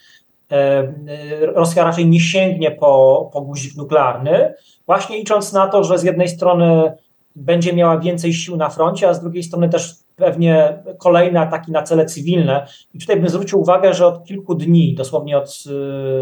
Rosja 1.40 1.84
raczej 1.84 2.06
nie 2.06 2.20
sięgnie 2.20 2.70
po, 2.70 3.30
po 3.32 3.40
guzik 3.40 3.76
nuklearny, 3.76 4.54
właśnie 4.86 5.16
licząc 5.16 5.52
na 5.52 5.68
to, 5.68 5.84
że 5.84 5.98
z 5.98 6.02
jednej 6.02 6.28
strony 6.28 6.92
będzie 7.36 7.72
miała 7.72 7.98
więcej 7.98 8.34
sił 8.34 8.56
na 8.56 8.68
froncie, 8.68 9.08
a 9.08 9.14
z 9.14 9.20
drugiej 9.20 9.42
strony 9.42 9.68
też 9.68 9.94
pewnie 10.20 10.82
kolejne 10.98 11.40
ataki 11.40 11.72
na 11.72 11.82
cele 11.82 12.06
cywilne. 12.06 12.66
I 12.94 12.98
tutaj 12.98 13.16
bym 13.16 13.28
zwrócił 13.28 13.60
uwagę, 13.60 13.94
że 13.94 14.06
od 14.06 14.24
kilku 14.24 14.54
dni, 14.54 14.94
dosłownie 14.94 15.38
od, 15.38 15.64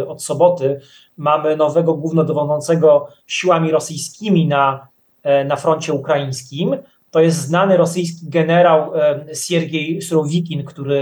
y, 0.02 0.08
od 0.08 0.22
soboty, 0.22 0.80
mamy 1.16 1.56
nowego 1.56 1.94
głównodowodzącego 1.94 3.08
siłami 3.26 3.70
rosyjskimi 3.70 4.46
na, 4.46 4.88
e, 5.22 5.44
na 5.44 5.56
froncie 5.56 5.92
ukraińskim. 5.92 6.76
To 7.10 7.20
jest 7.20 7.38
znany 7.38 7.76
rosyjski 7.76 8.28
generał 8.28 8.96
e, 8.96 9.24
Siergiej 9.34 10.02
Surowikin, 10.02 10.64
który 10.64 10.98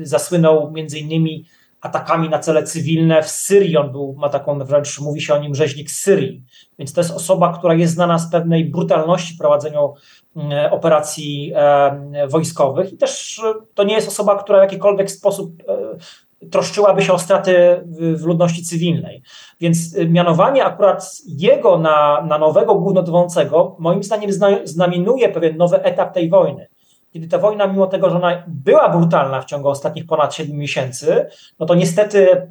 e, 0.00 0.06
zasłynął 0.06 0.70
między 0.70 0.98
innymi 0.98 1.44
atakami 1.82 2.28
na 2.28 2.38
cele 2.38 2.62
cywilne 2.62 3.22
w 3.22 3.28
Syrii. 3.28 3.76
On 3.76 3.92
był, 3.92 4.14
ma 4.18 4.28
taką 4.28 4.58
wręcz, 4.58 5.00
mówi 5.00 5.20
się 5.20 5.34
o 5.34 5.38
nim 5.38 5.54
rzeźnik 5.54 5.90
z 5.90 5.98
Syrii. 5.98 6.42
Więc 6.78 6.92
to 6.92 7.00
jest 7.00 7.10
osoba, 7.10 7.52
która 7.52 7.74
jest 7.74 7.94
znana 7.94 8.18
z 8.18 8.30
pewnej 8.30 8.64
brutalności 8.64 9.34
w 9.34 9.38
prowadzeniu 9.38 9.94
mm, 10.36 10.72
operacji 10.72 11.52
e, 11.54 12.28
wojskowych 12.28 12.92
i 12.92 12.96
też 12.96 13.38
e, 13.38 13.54
to 13.74 13.84
nie 13.84 13.94
jest 13.94 14.08
osoba, 14.08 14.42
która 14.42 14.58
w 14.58 14.62
jakikolwiek 14.62 15.10
sposób 15.10 15.62
e, 15.68 16.48
troszczyłaby 16.50 17.02
się 17.02 17.12
o 17.12 17.18
straty 17.18 17.84
w, 18.16 18.24
ludności 18.24 18.62
cywilnej. 18.62 19.22
Więc 19.60 19.96
mianowanie 20.08 20.64
akurat 20.64 21.16
jego 21.26 21.78
na, 21.78 22.24
na 22.28 22.38
nowego 22.38 22.74
głównodowodzącego 22.74 23.76
moim 23.78 24.02
zdaniem 24.02 24.30
znamienuje 24.64 25.28
pewien 25.28 25.56
nowy 25.56 25.82
etap 25.82 26.14
tej 26.14 26.30
wojny 26.30 26.68
kiedy 27.12 27.28
ta 27.28 27.38
wojna, 27.38 27.66
mimo 27.66 27.86
tego, 27.86 28.10
że 28.10 28.16
ona 28.16 28.42
była 28.46 28.88
brutalna 28.88 29.40
w 29.40 29.44
ciągu 29.44 29.68
ostatnich 29.68 30.06
ponad 30.06 30.34
7 30.34 30.56
miesięcy, 30.56 31.26
no 31.58 31.66
to 31.66 31.74
niestety 31.74 32.18
y, 32.18 32.48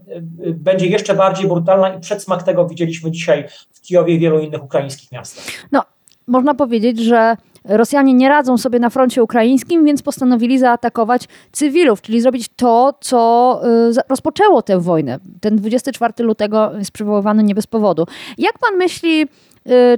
y, 0.47 0.53
będzie 0.53 0.87
jeszcze 0.87 1.13
bardziej 1.13 1.47
brutalna 1.47 1.95
i 1.95 1.99
przedsmak 1.99 2.43
tego 2.43 2.67
widzieliśmy 2.67 3.11
dzisiaj 3.11 3.47
w 3.73 3.81
Kijowie 3.81 4.15
i 4.15 4.19
wielu 4.19 4.39
innych 4.39 4.63
ukraińskich 4.63 5.11
miastach. 5.11 5.45
No, 5.71 5.83
można 6.27 6.53
powiedzieć, 6.53 6.99
że 6.99 7.35
Rosjanie 7.63 8.13
nie 8.13 8.29
radzą 8.29 8.57
sobie 8.57 8.79
na 8.79 8.89
froncie 8.89 9.23
ukraińskim, 9.23 9.85
więc 9.85 10.01
postanowili 10.01 10.59
zaatakować 10.59 11.27
cywilów, 11.51 12.01
czyli 12.01 12.21
zrobić 12.21 12.49
to, 12.55 12.93
co 13.01 13.61
y, 13.89 14.01
rozpoczęło 14.09 14.61
tę 14.61 14.79
wojnę. 14.79 15.19
Ten 15.41 15.55
24 15.55 16.13
lutego 16.23 16.71
jest 16.77 16.91
przywoływany 16.91 17.43
nie 17.43 17.55
bez 17.55 17.67
powodu. 17.67 18.07
Jak 18.37 18.59
pan 18.59 18.77
myśli, 18.77 19.27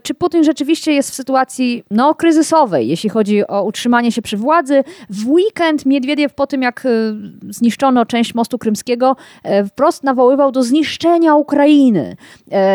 czy 0.03 0.13
Putin 0.13 0.43
rzeczywiście 0.43 0.93
jest 0.93 1.11
w 1.11 1.13
sytuacji 1.13 1.83
no, 1.91 2.15
kryzysowej, 2.15 2.87
jeśli 2.87 3.09
chodzi 3.09 3.47
o 3.47 3.63
utrzymanie 3.63 4.11
się 4.11 4.21
przy 4.21 4.37
władzy. 4.37 4.83
W 5.09 5.29
weekend 5.29 5.85
Miedwiediew 5.85 6.33
po 6.33 6.47
tym, 6.47 6.61
jak 6.61 6.85
y, 6.85 7.13
zniszczono 7.49 8.05
część 8.05 8.35
mostu 8.35 8.57
krymskiego, 8.57 9.15
y, 9.45 9.65
wprost 9.65 10.03
nawoływał 10.03 10.51
do 10.51 10.63
zniszczenia 10.63 11.35
Ukrainy. 11.35 12.15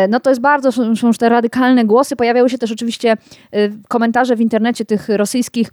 No 0.09 0.19
to 0.19 0.29
jest 0.29 0.41
bardzo, 0.41 0.71
są 0.71 1.07
już 1.07 1.17
te 1.17 1.29
radykalne 1.29 1.85
głosy. 1.85 2.15
Pojawiały 2.15 2.49
się 2.49 2.57
też 2.57 2.71
oczywiście 2.71 3.17
komentarze 3.87 4.35
w 4.35 4.41
internecie 4.41 4.85
tych 4.85 5.09
rosyjskich 5.09 5.71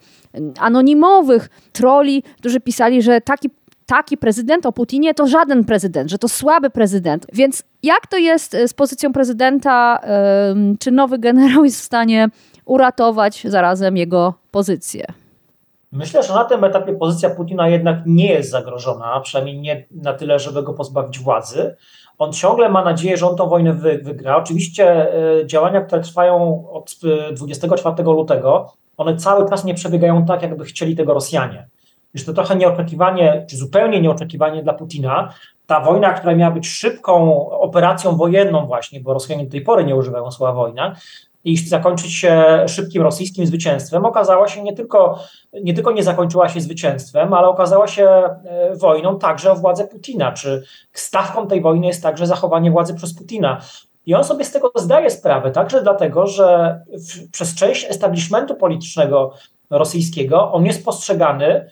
anonimowych 0.58 1.48
troli, 1.72 2.22
którzy 2.38 2.60
pisali, 2.60 3.02
że 3.02 3.20
taki 3.20 3.50
taki 3.86 4.16
prezydent 4.16 4.66
o 4.66 4.72
Putinie 4.72 5.14
to 5.14 5.26
żaden 5.26 5.64
prezydent, 5.64 6.10
że 6.10 6.18
to 6.18 6.28
słaby 6.28 6.70
prezydent. 6.70 7.26
Więc 7.32 7.62
jak 7.82 8.06
to 8.06 8.16
jest 8.16 8.54
e, 8.54 8.68
z 8.68 8.74
pozycją 8.74 9.12
prezydenta? 9.12 10.00
Czy 10.80 10.90
nowy 10.90 11.18
generał 11.18 11.64
jest 11.64 11.80
w 11.80 11.84
stanie 11.84 12.28
uratować 12.64 13.42
zarazem 13.44 13.96
jego 13.96 14.34
pozycję? 14.50 15.04
Myślę, 15.92 16.22
że 16.22 16.34
na 16.34 16.44
tym 16.44 16.64
etapie 16.64 16.92
pozycja 16.92 17.30
Putina 17.30 17.68
jednak 17.68 17.96
nie 18.06 18.32
jest 18.32 18.50
zagrożona, 18.50 19.20
przynajmniej 19.20 19.58
nie 19.58 19.86
na 19.90 20.12
tyle, 20.12 20.38
żeby 20.38 20.62
go 20.62 20.74
pozbawić 20.74 21.18
władzy. 21.18 21.76
On 22.18 22.32
ciągle 22.32 22.68
ma 22.68 22.84
nadzieję, 22.84 23.16
że 23.16 23.28
on 23.28 23.36
tę 23.36 23.48
wojnę 23.48 23.72
wygra. 24.02 24.36
Oczywiście 24.36 25.14
e, 25.14 25.46
działania, 25.46 25.80
które 25.80 26.00
trwają 26.00 26.64
od 26.70 26.94
24 27.32 27.94
e, 27.98 28.02
lutego, 28.02 28.72
one 28.96 29.16
cały 29.16 29.48
czas 29.48 29.64
nie 29.64 29.74
przebiegają 29.74 30.26
tak, 30.26 30.42
jakby 30.42 30.64
chcieli 30.64 30.96
tego 30.96 31.14
Rosjanie 31.14 31.68
że 32.18 32.24
to 32.24 32.32
trochę 32.32 32.56
nieoczekiwanie, 32.56 33.46
czy 33.50 33.56
zupełnie 33.56 34.00
nieoczekiwanie 34.00 34.62
dla 34.62 34.72
Putina, 34.72 35.34
ta 35.66 35.80
wojna, 35.80 36.12
która 36.12 36.34
miała 36.34 36.50
być 36.50 36.68
szybką 36.68 37.48
operacją 37.50 38.16
wojenną 38.16 38.66
właśnie, 38.66 39.00
bo 39.00 39.14
Rosjanie 39.14 39.44
do 39.44 39.50
tej 39.50 39.60
pory 39.60 39.84
nie 39.84 39.96
używają 39.96 40.30
słowa 40.30 40.52
wojna, 40.52 40.96
i 41.46 41.56
zakończyć 41.56 42.14
się 42.14 42.64
szybkim 42.68 43.02
rosyjskim 43.02 43.46
zwycięstwem, 43.46 44.04
okazała 44.04 44.48
się 44.48 44.62
nie 44.62 44.72
tylko, 44.72 45.18
nie 45.62 45.74
tylko 45.74 45.92
nie 45.92 46.02
zakończyła 46.02 46.48
się 46.48 46.60
zwycięstwem, 46.60 47.34
ale 47.34 47.48
okazała 47.48 47.86
się 47.86 48.04
e, 48.04 48.76
wojną 48.76 49.18
także 49.18 49.52
o 49.52 49.56
władzę 49.56 49.88
Putina, 49.88 50.32
czy 50.32 50.64
stawką 50.92 51.46
tej 51.46 51.60
wojny 51.60 51.86
jest 51.86 52.02
także 52.02 52.26
zachowanie 52.26 52.70
władzy 52.70 52.94
przez 52.94 53.14
Putina. 53.14 53.60
I 54.06 54.14
on 54.14 54.24
sobie 54.24 54.44
z 54.44 54.52
tego 54.52 54.72
zdaje 54.76 55.10
sprawę, 55.10 55.50
także 55.50 55.82
dlatego, 55.82 56.26
że 56.26 56.80
w, 56.88 57.30
przez 57.30 57.54
część 57.54 57.86
establishmentu 57.90 58.54
politycznego 58.54 59.32
rosyjskiego 59.70 60.52
on 60.52 60.66
jest 60.66 60.84
postrzegany 60.84 61.70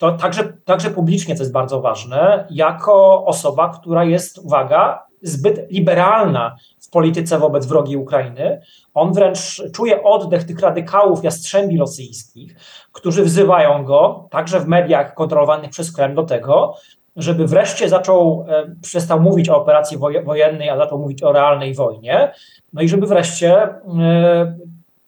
to 0.00 0.12
także, 0.12 0.52
także 0.64 0.90
publicznie, 0.90 1.36
co 1.36 1.42
jest 1.42 1.52
bardzo 1.52 1.80
ważne, 1.80 2.46
jako 2.50 3.24
osoba, 3.24 3.68
która 3.68 4.04
jest, 4.04 4.38
uwaga, 4.38 5.06
zbyt 5.22 5.70
liberalna 5.70 6.56
w 6.80 6.90
polityce 6.90 7.38
wobec 7.38 7.66
wrogiej 7.66 7.96
Ukrainy. 7.96 8.60
On 8.94 9.12
wręcz 9.12 9.62
czuje 9.72 10.02
oddech 10.02 10.44
tych 10.44 10.60
radykałów 10.60 11.24
jastrzębi 11.24 11.78
rosyjskich, 11.78 12.56
którzy 12.92 13.24
wzywają 13.24 13.84
go, 13.84 14.28
także 14.30 14.60
w 14.60 14.68
mediach 14.68 15.14
kontrolowanych 15.14 15.70
przez 15.70 15.92
Kreml, 15.92 16.14
do 16.14 16.22
tego, 16.22 16.74
żeby 17.16 17.46
wreszcie 17.46 17.88
zaczął, 17.88 18.46
e, 18.48 18.74
przestał 18.82 19.20
mówić 19.20 19.48
o 19.48 19.56
operacji 19.56 19.98
wojennej, 20.24 20.70
a 20.70 20.76
zaczął 20.76 20.98
mówić 20.98 21.22
o 21.22 21.32
realnej 21.32 21.74
wojnie, 21.74 22.32
no 22.72 22.82
i 22.82 22.88
żeby 22.88 23.06
wreszcie 23.06 23.62
e, 23.62 24.58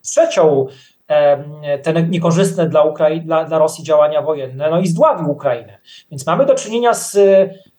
przeciął 0.02 0.68
te 1.82 2.02
niekorzystne 2.02 2.68
dla, 2.68 2.84
Ukrai- 2.86 3.24
dla, 3.24 3.44
dla 3.44 3.58
Rosji 3.58 3.84
działania 3.84 4.22
wojenne, 4.22 4.70
no 4.70 4.80
i 4.80 4.86
zdławił 4.86 5.30
Ukrainę. 5.30 5.78
Więc 6.10 6.26
mamy 6.26 6.46
do 6.46 6.54
czynienia 6.54 6.94
z, 6.94 7.12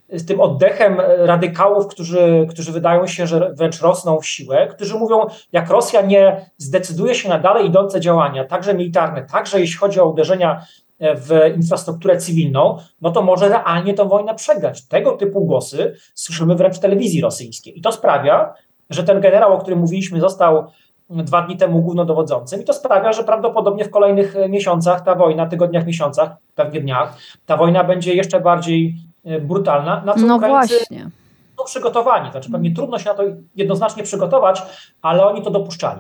z 0.10 0.26
tym 0.26 0.42
oddechem 0.42 0.98
radykałów, 1.18 1.88
którzy, 1.88 2.48
którzy 2.50 2.72
wydają 2.72 3.08
się, 3.08 3.28
że 3.28 3.54
wręcz 3.54 3.82
rosną 3.82 4.20
w 4.20 4.28
siłę, 4.28 4.68
którzy 4.68 4.96
mówią, 4.96 5.26
jak 5.52 5.70
Rosja 5.70 6.02
nie 6.02 6.50
zdecyduje 6.58 7.16
się 7.16 7.30
na 7.30 7.40
dalej 7.40 7.68
idące 7.68 8.02
działania, 8.02 8.46
także 8.46 8.74
militarne, 8.74 9.26
także 9.32 9.60
jeśli 9.60 9.78
chodzi 9.78 10.00
o 10.00 10.10
uderzenia 10.10 10.66
w 11.00 11.54
infrastrukturę 11.56 12.18
cywilną, 12.18 12.78
no 13.02 13.12
to 13.12 13.22
może 13.22 13.50
realnie 13.50 13.94
tę 13.94 14.08
wojnę 14.08 14.36
przegrać. 14.36 14.88
Tego 14.88 15.12
typu 15.12 15.46
głosy 15.46 15.96
słyszymy 16.14 16.56
wręcz 16.56 16.76
w 16.76 16.80
telewizji 16.80 17.22
rosyjskiej. 17.22 17.80
I 17.80 17.82
to 17.82 17.92
sprawia, 17.92 18.54
że 18.90 19.04
ten 19.04 19.22
generał, 19.22 19.54
o 19.54 19.58
którym 19.58 19.80
mówiliśmy, 19.80 20.20
został 20.20 20.66
dwa 21.14 21.42
dni 21.42 21.58
temu 21.58 21.82
głównodowodzącym 21.82 22.62
i 22.62 22.66
to 22.66 22.74
sprawia, 22.74 23.14
że 23.14 23.24
prawdopodobnie 23.24 23.86
w 23.86 23.90
kolejnych 23.90 24.36
e, 24.36 24.50
miesiącach 24.50 25.04
ta 25.04 25.16
wojna, 25.16 25.46
tygodniach, 25.46 25.86
miesiącach, 25.86 26.32
pewnie 26.56 26.82
dniach, 26.82 27.18
ta 27.46 27.58
wojna 27.58 27.84
będzie 27.84 28.14
jeszcze 28.14 28.40
bardziej 28.40 28.96
e, 29.26 29.40
brutalna, 29.40 30.02
na 30.06 30.14
co 30.14 30.20
no 30.20 30.36
Ukraińcy 30.36 30.76
właśnie. 30.76 31.10
są 31.58 31.64
przygotowani. 31.66 32.32
Znaczy 32.32 32.52
pewnie 32.52 32.74
trudno 32.74 33.00
się 33.00 33.10
na 33.10 33.16
to 33.16 33.24
jednoznacznie 33.56 34.04
przygotować, 34.04 34.62
ale 35.02 35.28
oni 35.28 35.42
to 35.42 35.52
dopuszczali. 35.52 36.00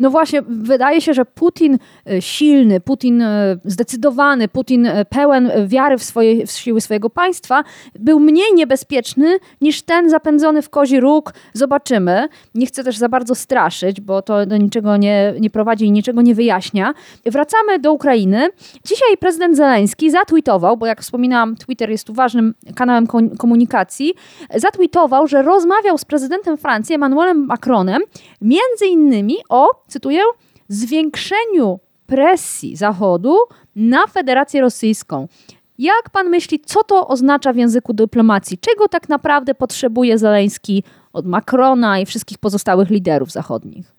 No 0.00 0.10
właśnie, 0.10 0.42
wydaje 0.48 1.00
się, 1.00 1.14
że 1.14 1.24
Putin 1.24 1.78
e, 2.06 2.22
silny, 2.22 2.80
Putin 2.80 3.22
e, 3.22 3.56
zdecydowany, 3.64 4.48
Putin 4.48 4.86
e, 4.86 5.04
pełen 5.04 5.50
wiary 5.66 5.98
w, 5.98 6.04
swoje, 6.04 6.46
w 6.46 6.50
siły 6.50 6.80
swojego 6.80 7.10
państwa 7.10 7.64
był 7.98 8.20
mniej 8.20 8.54
niebezpieczny 8.54 9.38
niż 9.60 9.82
ten 9.82 10.10
zapędzony 10.10 10.62
w 10.62 10.70
kozi 10.70 11.00
róg. 11.00 11.34
Zobaczymy. 11.52 12.28
Nie 12.54 12.66
chcę 12.66 12.84
też 12.84 12.96
za 12.96 13.08
bardzo 13.08 13.34
straszyć, 13.34 14.00
bo 14.00 14.22
to 14.22 14.46
do 14.46 14.56
niczego 14.56 14.96
nie, 14.96 15.34
nie 15.40 15.50
prowadzi 15.50 15.86
i 15.86 15.90
niczego 15.90 16.22
nie 16.22 16.34
wyjaśnia. 16.34 16.94
Wracamy 17.26 17.78
do 17.78 17.92
Ukrainy. 17.92 18.48
Dzisiaj 18.84 19.16
prezydent 19.20 19.56
Zeleński 19.56 20.10
zatweetował, 20.10 20.76
bo 20.76 20.86
jak 20.86 21.00
wspominałam, 21.00 21.56
Twitter 21.56 21.90
jest 21.90 22.06
tu 22.06 22.14
ważnym 22.14 22.54
kanałem 22.74 23.06
komunikacji, 23.38 24.14
zatweetował, 24.54 25.26
że 25.26 25.42
rozmawiał 25.42 25.98
z 25.98 26.04
prezydentem 26.04 26.56
Francji 26.56 26.94
Emmanuelem 26.94 27.46
Macronem 27.46 28.02
między 28.40 28.86
innymi 28.86 29.36
o, 29.52 29.70
cytuję, 29.88 30.20
zwiększeniu 30.68 31.80
presji 32.06 32.76
Zachodu 32.76 33.36
na 33.76 34.06
Federację 34.06 34.60
Rosyjską. 34.60 35.28
Jak 35.78 36.10
pan 36.12 36.28
myśli, 36.28 36.60
co 36.60 36.84
to 36.84 37.08
oznacza 37.08 37.52
w 37.52 37.56
języku 37.56 37.92
dyplomacji? 37.92 38.58
Czego 38.58 38.88
tak 38.88 39.08
naprawdę 39.08 39.54
potrzebuje 39.54 40.18
Zeleński 40.18 40.84
od 41.12 41.26
Macrona 41.26 41.98
i 41.98 42.06
wszystkich 42.06 42.38
pozostałych 42.38 42.90
liderów 42.90 43.30
zachodnich? 43.30 43.92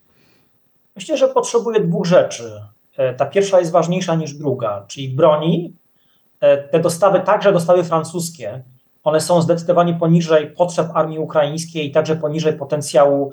Myślę, 0.96 1.18
że 1.18 1.28
potrzebuje 1.28 1.80
dwóch 1.80 2.06
rzeczy. 2.06 2.62
E, 2.98 3.14
ta 3.14 3.26
pierwsza 3.26 3.60
jest 3.60 3.72
ważniejsza 3.72 4.16
niż 4.16 4.34
druga, 4.34 4.86
czyli 4.88 5.10
broni. 5.10 5.74
E, 6.40 6.58
te 6.58 6.80
dostawy, 6.80 7.20
także 7.20 7.54
dostawy 7.54 7.84
francuskie, 7.84 8.64
one 9.04 9.20
są 9.20 9.42
zdecydowanie 9.42 9.94
poniżej 9.94 10.48
potrzeb 10.48 10.88
armii 10.94 11.20
ukraińskiej 11.20 11.88
i 11.88 11.92
także 11.92 12.16
poniżej 12.16 12.54
potencjału 12.54 13.32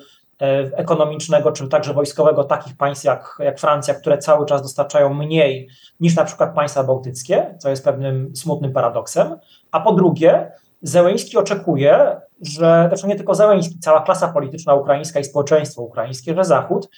ekonomicznego 0.76 1.52
czy 1.52 1.68
także 1.68 1.94
wojskowego 1.94 2.44
takich 2.44 2.76
państw 2.76 3.04
jak, 3.04 3.36
jak 3.38 3.60
Francja, 3.60 3.94
które 3.94 4.18
cały 4.18 4.46
czas 4.46 4.62
dostarczają 4.62 5.14
mniej 5.14 5.68
niż 6.00 6.16
na 6.16 6.24
przykład 6.24 6.54
państwa 6.54 6.84
bałtyckie, 6.84 7.54
co 7.58 7.70
jest 7.70 7.84
pewnym 7.84 8.36
smutnym 8.36 8.72
paradoksem. 8.72 9.36
A 9.70 9.80
po 9.80 9.92
drugie, 9.92 10.52
Zełęński 10.82 11.36
oczekuje, 11.36 12.20
że 12.42 12.86
zresztą 12.88 13.08
nie 13.08 13.16
tylko 13.16 13.34
Zełęński, 13.34 13.78
cała 13.78 14.00
klasa 14.00 14.28
polityczna 14.28 14.74
ukraińska 14.74 15.20
i 15.20 15.24
społeczeństwo 15.24 15.82
ukraińskie, 15.82 16.34
że 16.34 16.44
Zachód 16.44 16.88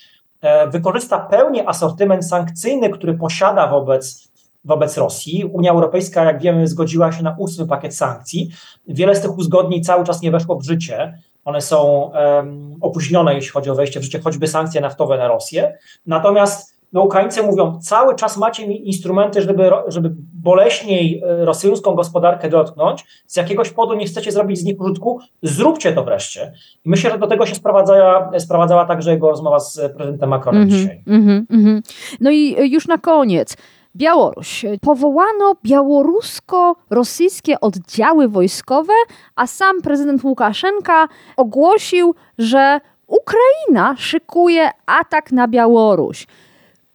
e, 0.41 0.71
wykorzysta 0.71 1.19
pełnie 1.19 1.69
asortyment 1.69 2.27
sankcyjny, 2.27 2.91
który 2.91 3.15
posiada 3.15 3.69
wobec 3.69 4.33
wobec 4.65 4.97
Rosji. 4.97 5.45
Unia 5.45 5.71
Europejska, 5.71 6.25
jak 6.25 6.43
wiemy, 6.43 6.67
zgodziła 6.67 7.13
się 7.13 7.23
na 7.23 7.37
ósmy 7.39 7.67
pakiet 7.67 7.97
sankcji. 7.97 8.51
Wiele 8.89 9.15
z 9.15 9.21
tych 9.21 9.39
uzgodnień 9.39 9.85
cały 9.85 10.05
czas 10.05 10.23
nie 10.23 10.31
weszło 10.31 10.57
w 10.57 10.65
życie. 10.65 11.19
One 11.45 11.61
są 11.61 12.11
um, 12.37 12.77
opóźnione, 12.81 13.35
jeśli 13.35 13.51
chodzi 13.51 13.71
o 13.71 13.75
wejście 13.75 14.01
w 14.01 14.03
życie, 14.03 14.21
choćby 14.21 14.49
sankcje 14.49 14.81
naftowe 14.81 15.19
na 15.19 15.29
Rosję. 15.29 15.79
Natomiast 16.07 16.73
no, 16.93 17.03
Ukraińcy 17.03 17.43
mówią, 17.43 17.81
cały 17.81 18.15
czas 18.15 18.37
macie 18.37 18.63
instrumenty, 18.65 19.43
żeby, 19.43 19.71
żeby 19.87 20.13
boleśniej 20.35 21.23
e, 21.25 21.45
rosyjską 21.45 21.95
gospodarkę 21.95 22.49
dotknąć. 22.49 23.05
Z 23.27 23.37
jakiegoś 23.37 23.71
powodu 23.71 23.95
nie 23.95 24.07
chcecie 24.07 24.33
zrobić 24.33 24.59
z 24.59 24.65
nich 24.65 24.81
użytku, 24.81 25.21
zróbcie 25.43 25.93
to 25.93 26.05
wreszcie. 26.05 26.53
I 26.85 26.91
myślę, 26.91 27.11
że 27.11 27.19
do 27.19 27.27
tego 27.27 27.47
się 27.47 27.55
sprowadzała, 27.55 28.31
sprowadzała 28.39 28.85
także 28.85 29.11
jego 29.11 29.31
rozmowa 29.31 29.61
z 29.61 29.93
prezydentem 29.97 30.29
Macronem 30.29 30.63
mm 30.63 30.75
-hmm, 30.75 30.79
dzisiaj. 30.79 31.03
Mm 31.07 31.47
-hmm. 31.51 31.83
No 32.21 32.31
i 32.31 32.71
już 32.71 32.89
na 32.89 32.99
koniec. 32.99 33.57
Białoruś. 33.97 34.65
Powołano 34.81 35.55
białorusko-rosyjskie 35.65 37.61
oddziały 37.61 38.29
wojskowe, 38.29 38.93
a 39.37 39.47
sam 39.47 39.83
prezydent 39.83 40.25
Łukaszenka 40.25 41.09
ogłosił, 41.37 42.15
że 42.39 42.81
Ukraina 43.07 43.97
szykuje 43.99 44.71
atak 44.87 45.33
na 45.33 45.49
Białoruś. 45.49 46.27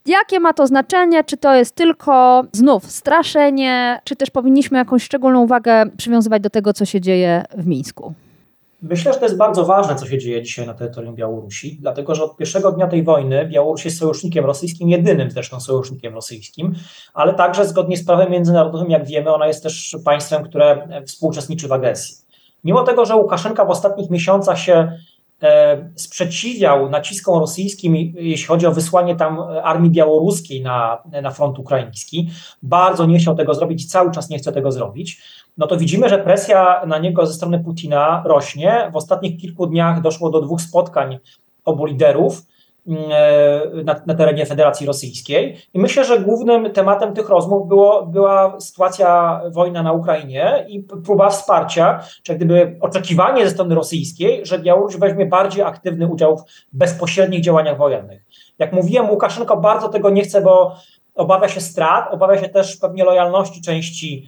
Jakie 0.05 0.39
ma 0.39 0.53
to 0.53 0.67
znaczenie? 0.67 1.23
Czy 1.23 1.37
to 1.37 1.55
jest 1.55 1.75
tylko 1.75 2.43
znów 2.51 2.91
straszenie, 2.91 4.01
czy 4.03 4.15
też 4.15 4.29
powinniśmy 4.29 4.77
jakąś 4.77 5.03
szczególną 5.03 5.41
uwagę 5.41 5.85
przywiązywać 5.97 6.41
do 6.41 6.49
tego, 6.49 6.73
co 6.73 6.85
się 6.85 7.01
dzieje 7.01 7.43
w 7.57 7.67
Mińsku? 7.67 8.13
Myślę, 8.81 9.13
że 9.13 9.19
to 9.19 9.25
jest 9.25 9.37
bardzo 9.37 9.65
ważne, 9.65 9.95
co 9.95 10.05
się 10.05 10.17
dzieje 10.17 10.43
dzisiaj 10.43 10.67
na 10.67 10.73
terytorium 10.73 11.15
Białorusi, 11.15 11.77
dlatego 11.81 12.15
że 12.15 12.23
od 12.23 12.37
pierwszego 12.37 12.71
dnia 12.71 12.87
tej 12.87 13.03
wojny 13.03 13.45
Białoruś 13.45 13.85
jest 13.85 13.97
sojusznikiem 13.97 14.45
rosyjskim, 14.45 14.89
jedynym 14.89 15.31
zresztą 15.31 15.59
sojusznikiem 15.59 16.13
rosyjskim, 16.13 16.75
ale 17.13 17.33
także 17.33 17.65
zgodnie 17.65 17.97
z 17.97 18.05
prawem 18.05 18.31
międzynarodowym, 18.31 18.89
jak 18.89 19.05
wiemy, 19.05 19.33
ona 19.33 19.47
jest 19.47 19.63
też 19.63 19.97
państwem, 20.05 20.43
które 20.43 20.87
współuczestniczy 21.05 21.67
w 21.67 21.71
agresji. 21.71 22.15
Mimo 22.63 22.83
tego, 22.83 23.05
że 23.05 23.15
Łukaszenka 23.15 23.65
w 23.65 23.69
ostatnich 23.69 24.09
miesiącach 24.09 24.59
się 24.59 24.91
sprzeciwiał 25.95 26.89
naciskom 26.89 27.39
rosyjskim, 27.39 27.95
jeśli 28.15 28.47
chodzi 28.47 28.65
o 28.65 28.71
wysłanie 28.71 29.15
tam 29.15 29.39
armii 29.63 29.91
białoruskiej 29.91 30.61
na, 30.61 31.03
na 31.21 31.31
front 31.31 31.59
ukraiński, 31.59 32.29
bardzo 32.63 33.05
nie 33.05 33.19
chciał 33.19 33.35
tego 33.35 33.53
zrobić 33.53 33.91
cały 33.91 34.11
czas 34.11 34.29
nie 34.29 34.37
chce 34.37 34.51
tego 34.51 34.71
zrobić. 34.71 35.21
No 35.57 35.67
to 35.67 35.77
widzimy, 35.77 36.09
że 36.09 36.17
presja 36.17 36.85
na 36.87 36.97
niego 36.97 37.25
ze 37.25 37.33
strony 37.33 37.59
Putina 37.59 38.23
rośnie. 38.25 38.89
W 38.93 38.95
ostatnich 38.95 39.41
kilku 39.41 39.67
dniach 39.67 40.01
doszło 40.01 40.29
do 40.29 40.41
dwóch 40.41 40.61
spotkań 40.61 41.17
obu 41.65 41.85
liderów. 41.85 42.41
e, 42.41 42.56
na, 43.83 44.01
na, 44.05 44.15
terenie 44.15 44.45
Federacji 44.45 44.87
Rosyjskiej. 44.87 45.57
I 45.73 45.79
myślę, 45.79 46.05
że 46.05 46.19
głównym 46.19 46.71
tematem 46.71 47.13
tych 47.13 47.29
rozmów 47.29 47.67
było, 47.67 48.05
była 48.05 48.59
sytuacja 48.59 49.41
wojna 49.51 49.83
na 49.83 49.93
Ukrainie 49.93 50.65
i 50.67 50.83
próba 50.83 51.29
wsparcia, 51.29 52.03
czy 52.23 52.35
gdyby 52.35 52.77
oczekiwanie 52.81 53.45
ze 53.45 53.51
strony 53.51 53.75
rosyjskiej, 53.75 54.45
że 54.45 54.59
Białoruś 54.59 54.97
weźmie 54.97 55.25
bardziej 55.25 55.63
aktywny 55.63 56.07
udział 56.07 56.37
w 56.37 56.43
bezpośrednich 56.73 57.41
działaniach 57.41 57.77
wojennych. 57.77 58.21
Jak 58.59 58.73
mówiłem, 58.73 59.09
Łukaszenko 59.09 59.57
bardzo 59.57 59.89
tego 59.89 60.09
nie 60.09 60.21
chce, 60.21 60.41
bo 60.41 60.75
obawia 61.15 61.47
się 61.47 61.61
strat, 61.61 62.13
obawia 62.13 62.41
się 62.41 62.49
też 62.49 62.77
pewnie 62.77 63.03
lojalności 63.03 63.61
części 63.61 64.27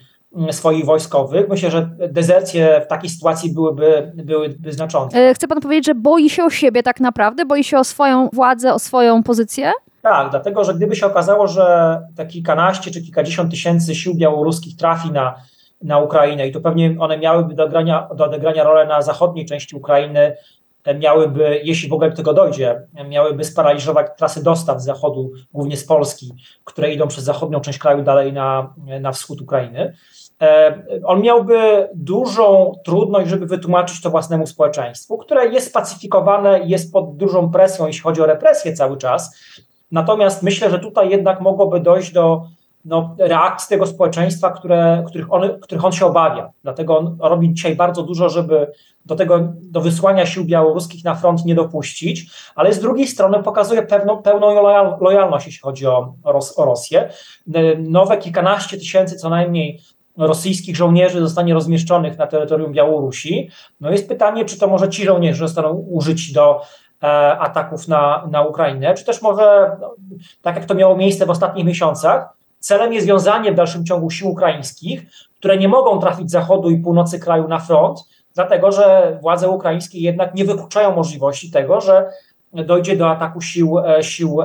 swoich 0.51 0.85
wojskowych. 0.85 1.49
Myślę, 1.49 1.71
że 1.71 1.89
dezercje 2.09 2.81
w 2.85 2.87
takiej 2.87 3.09
sytuacji 3.09 3.53
byłyby, 3.53 4.11
byłyby 4.15 4.73
znaczące. 4.73 5.17
E, 5.17 5.33
chce 5.33 5.47
pan 5.47 5.61
powiedzieć, 5.61 5.85
że 5.85 5.95
boi 5.95 6.29
się 6.29 6.43
o 6.43 6.49
siebie 6.49 6.83
tak 6.83 6.99
naprawdę? 6.99 7.45
Boi 7.45 7.63
się 7.63 7.77
o 7.77 7.83
swoją 7.83 8.29
władzę, 8.33 8.73
o 8.73 8.79
swoją 8.79 9.23
pozycję? 9.23 9.71
Tak, 10.01 10.31
dlatego 10.31 10.63
że 10.63 10.73
gdyby 10.73 10.95
się 10.95 11.05
okazało, 11.05 11.47
że 11.47 11.97
te 12.15 12.25
kilkanaście 12.25 12.91
czy 12.91 13.01
kilkadziesiąt 13.01 13.51
tysięcy 13.51 13.95
sił 13.95 14.15
białoruskich 14.15 14.77
trafi 14.77 15.11
na, 15.11 15.35
na 15.81 15.99
Ukrainę 15.99 16.47
i 16.47 16.51
to 16.51 16.61
pewnie 16.61 16.95
one 16.99 17.17
miałyby 17.17 17.53
do, 17.53 17.63
odegrania, 17.63 18.07
do 18.15 18.25
odegrania 18.25 18.63
rolę 18.63 18.87
na 18.87 19.01
zachodniej 19.01 19.45
części 19.45 19.75
Ukrainy, 19.75 20.35
e, 20.83 20.95
miałyby, 20.95 21.61
jeśli 21.63 21.89
w 21.89 21.93
ogóle 21.93 22.09
do 22.09 22.15
tego 22.15 22.33
dojdzie, 22.33 22.81
miałyby 23.09 23.43
sparaliżować 23.43 24.07
trasy 24.17 24.43
dostaw 24.43 24.81
z 24.81 24.85
zachodu, 24.85 25.31
głównie 25.53 25.77
z 25.77 25.85
Polski, 25.85 26.33
które 26.63 26.93
idą 26.93 27.07
przez 27.07 27.23
zachodnią 27.23 27.59
część 27.59 27.79
kraju 27.79 28.03
dalej 28.03 28.33
na, 28.33 28.73
na 29.01 29.11
wschód 29.11 29.41
Ukrainy. 29.41 29.93
E, 30.41 30.83
on 31.05 31.21
miałby 31.21 31.89
dużą 31.95 32.75
trudność, 32.85 33.29
żeby 33.29 33.45
wytłumaczyć 33.45 34.01
to 34.01 34.09
własnemu 34.09 34.47
społeczeństwu, 34.47 35.17
które 35.17 35.47
jest 35.47 35.67
spacyfikowane, 35.67 36.59
jest 36.65 36.93
pod 36.93 37.17
dużą 37.17 37.51
presją, 37.51 37.87
jeśli 37.87 38.01
chodzi 38.01 38.21
o 38.21 38.25
represję 38.25 38.73
cały 38.73 38.97
czas. 38.97 39.35
Natomiast 39.91 40.43
myślę, 40.43 40.69
że 40.69 40.79
tutaj 40.79 41.09
jednak 41.09 41.41
mogłoby 41.41 41.79
dojść 41.79 42.11
do 42.11 42.41
no, 42.85 43.15
reakcji 43.19 43.69
tego 43.69 43.85
społeczeństwa, 43.85 44.51
które, 44.51 45.03
których, 45.07 45.33
on, 45.33 45.59
których 45.61 45.85
on 45.85 45.91
się 45.91 46.05
obawia. 46.05 46.51
Dlatego 46.63 46.97
on 46.97 47.17
robi 47.19 47.53
dzisiaj 47.53 47.75
bardzo 47.75 48.03
dużo, 48.03 48.29
żeby 48.29 48.71
do 49.05 49.15
tego, 49.15 49.39
do 49.61 49.81
wysłania 49.81 50.25
sił 50.25 50.45
białoruskich 50.45 51.03
na 51.03 51.15
front 51.15 51.45
nie 51.45 51.55
dopuścić, 51.55 52.31
ale 52.55 52.73
z 52.73 52.79
drugiej 52.79 53.07
strony 53.07 53.43
pokazuje 53.43 53.81
pewną, 53.81 54.17
pełną 54.17 54.63
lojalność, 55.01 55.45
jeśli 55.45 55.61
chodzi 55.61 55.87
o, 55.87 56.13
o 56.55 56.65
Rosję. 56.65 57.09
Nowe 57.77 58.17
kilkanaście 58.17 58.77
tysięcy 58.77 59.15
co 59.15 59.29
najmniej 59.29 59.81
rosyjskich 60.27 60.75
żołnierzy 60.75 61.19
zostanie 61.19 61.53
rozmieszczonych 61.53 62.17
na 62.17 62.27
terytorium 62.27 62.71
Białorusi. 62.71 63.49
No 63.81 63.91
jest 63.91 64.07
pytanie, 64.07 64.45
czy 64.45 64.59
to 64.59 64.67
może 64.67 64.89
ci 64.89 65.05
żołnierze 65.05 65.39
zostaną 65.39 65.73
użyci 65.73 66.33
do 66.33 66.61
e, 67.03 67.07
ataków 67.39 67.87
na, 67.87 68.27
na 68.31 68.43
Ukrainę, 68.43 68.93
czy 68.93 69.05
też 69.05 69.21
może, 69.21 69.77
no, 69.81 69.95
tak 70.41 70.55
jak 70.55 70.65
to 70.65 70.75
miało 70.75 70.97
miejsce 70.97 71.25
w 71.25 71.29
ostatnich 71.29 71.65
miesiącach, 71.65 72.29
celem 72.59 72.93
jest 72.93 73.07
wiązanie 73.07 73.51
w 73.51 73.55
dalszym 73.55 73.85
ciągu 73.85 74.09
sił 74.09 74.29
ukraińskich, 74.29 75.05
które 75.37 75.57
nie 75.57 75.67
mogą 75.67 75.99
trafić 75.99 76.31
zachodu 76.31 76.69
i 76.69 76.77
północy 76.77 77.19
kraju 77.19 77.47
na 77.47 77.59
front, 77.59 77.99
dlatego 78.35 78.71
że 78.71 79.17
władze 79.21 79.49
ukraińskie 79.49 79.99
jednak 79.99 80.35
nie 80.35 80.45
wykluczają 80.45 80.95
możliwości 80.95 81.51
tego, 81.51 81.81
że 81.81 82.09
dojdzie 82.53 82.97
do 82.97 83.09
ataku 83.09 83.41
sił, 83.41 83.79
e, 83.79 84.03
sił 84.03 84.37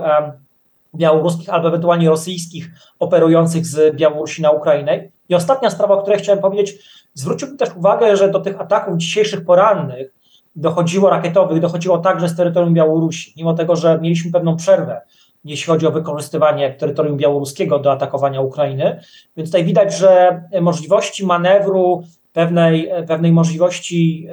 białoruskich 0.95 1.49
albo 1.49 1.69
ewentualnie 1.69 2.09
rosyjskich 2.09 2.71
operujących 2.99 3.67
z 3.67 3.97
Białorusi 3.97 4.43
na 4.43 4.51
Ukrainę. 4.51 5.09
I 5.29 5.35
ostatnia 5.35 5.71
sprawa, 5.71 5.95
o 5.95 6.03
której 6.03 6.19
chciałem 6.19 6.43
powiedzieć, 6.43 6.79
zwróciłbym 7.15 7.57
też 7.59 7.69
uwagę, 7.77 8.17
że 8.17 8.31
do 8.31 8.41
tych 8.41 8.61
ataków 8.61 8.97
dzisiejszych 8.97 9.45
porannych 9.45 10.15
dochodziło 10.57 11.11
rakietowych, 11.11 11.61
dochodziło 11.61 11.99
także 11.99 12.29
z 12.29 12.37
terytorium 12.37 12.75
Białorusi, 12.75 13.35
mimo 13.37 13.55
tego, 13.55 13.77
że 13.77 13.99
mieliśmy 14.03 14.33
pewną 14.33 14.57
przerwę, 14.57 15.01
jeśli 15.45 15.67
chodzi 15.67 15.87
o 15.87 15.91
wykorzystywanie 15.91 16.75
terytorium 16.75 17.17
białoruskiego 17.17 17.79
do 17.79 17.93
atakowania 17.93 18.41
Ukrainy. 18.41 19.01
Więc 19.37 19.49
tutaj 19.49 19.65
widać, 19.65 19.97
że 19.97 20.43
możliwości 20.61 21.27
manewru, 21.27 22.03
pewnej, 22.33 22.91
pewnej 23.09 23.33
możliwości 23.33 24.29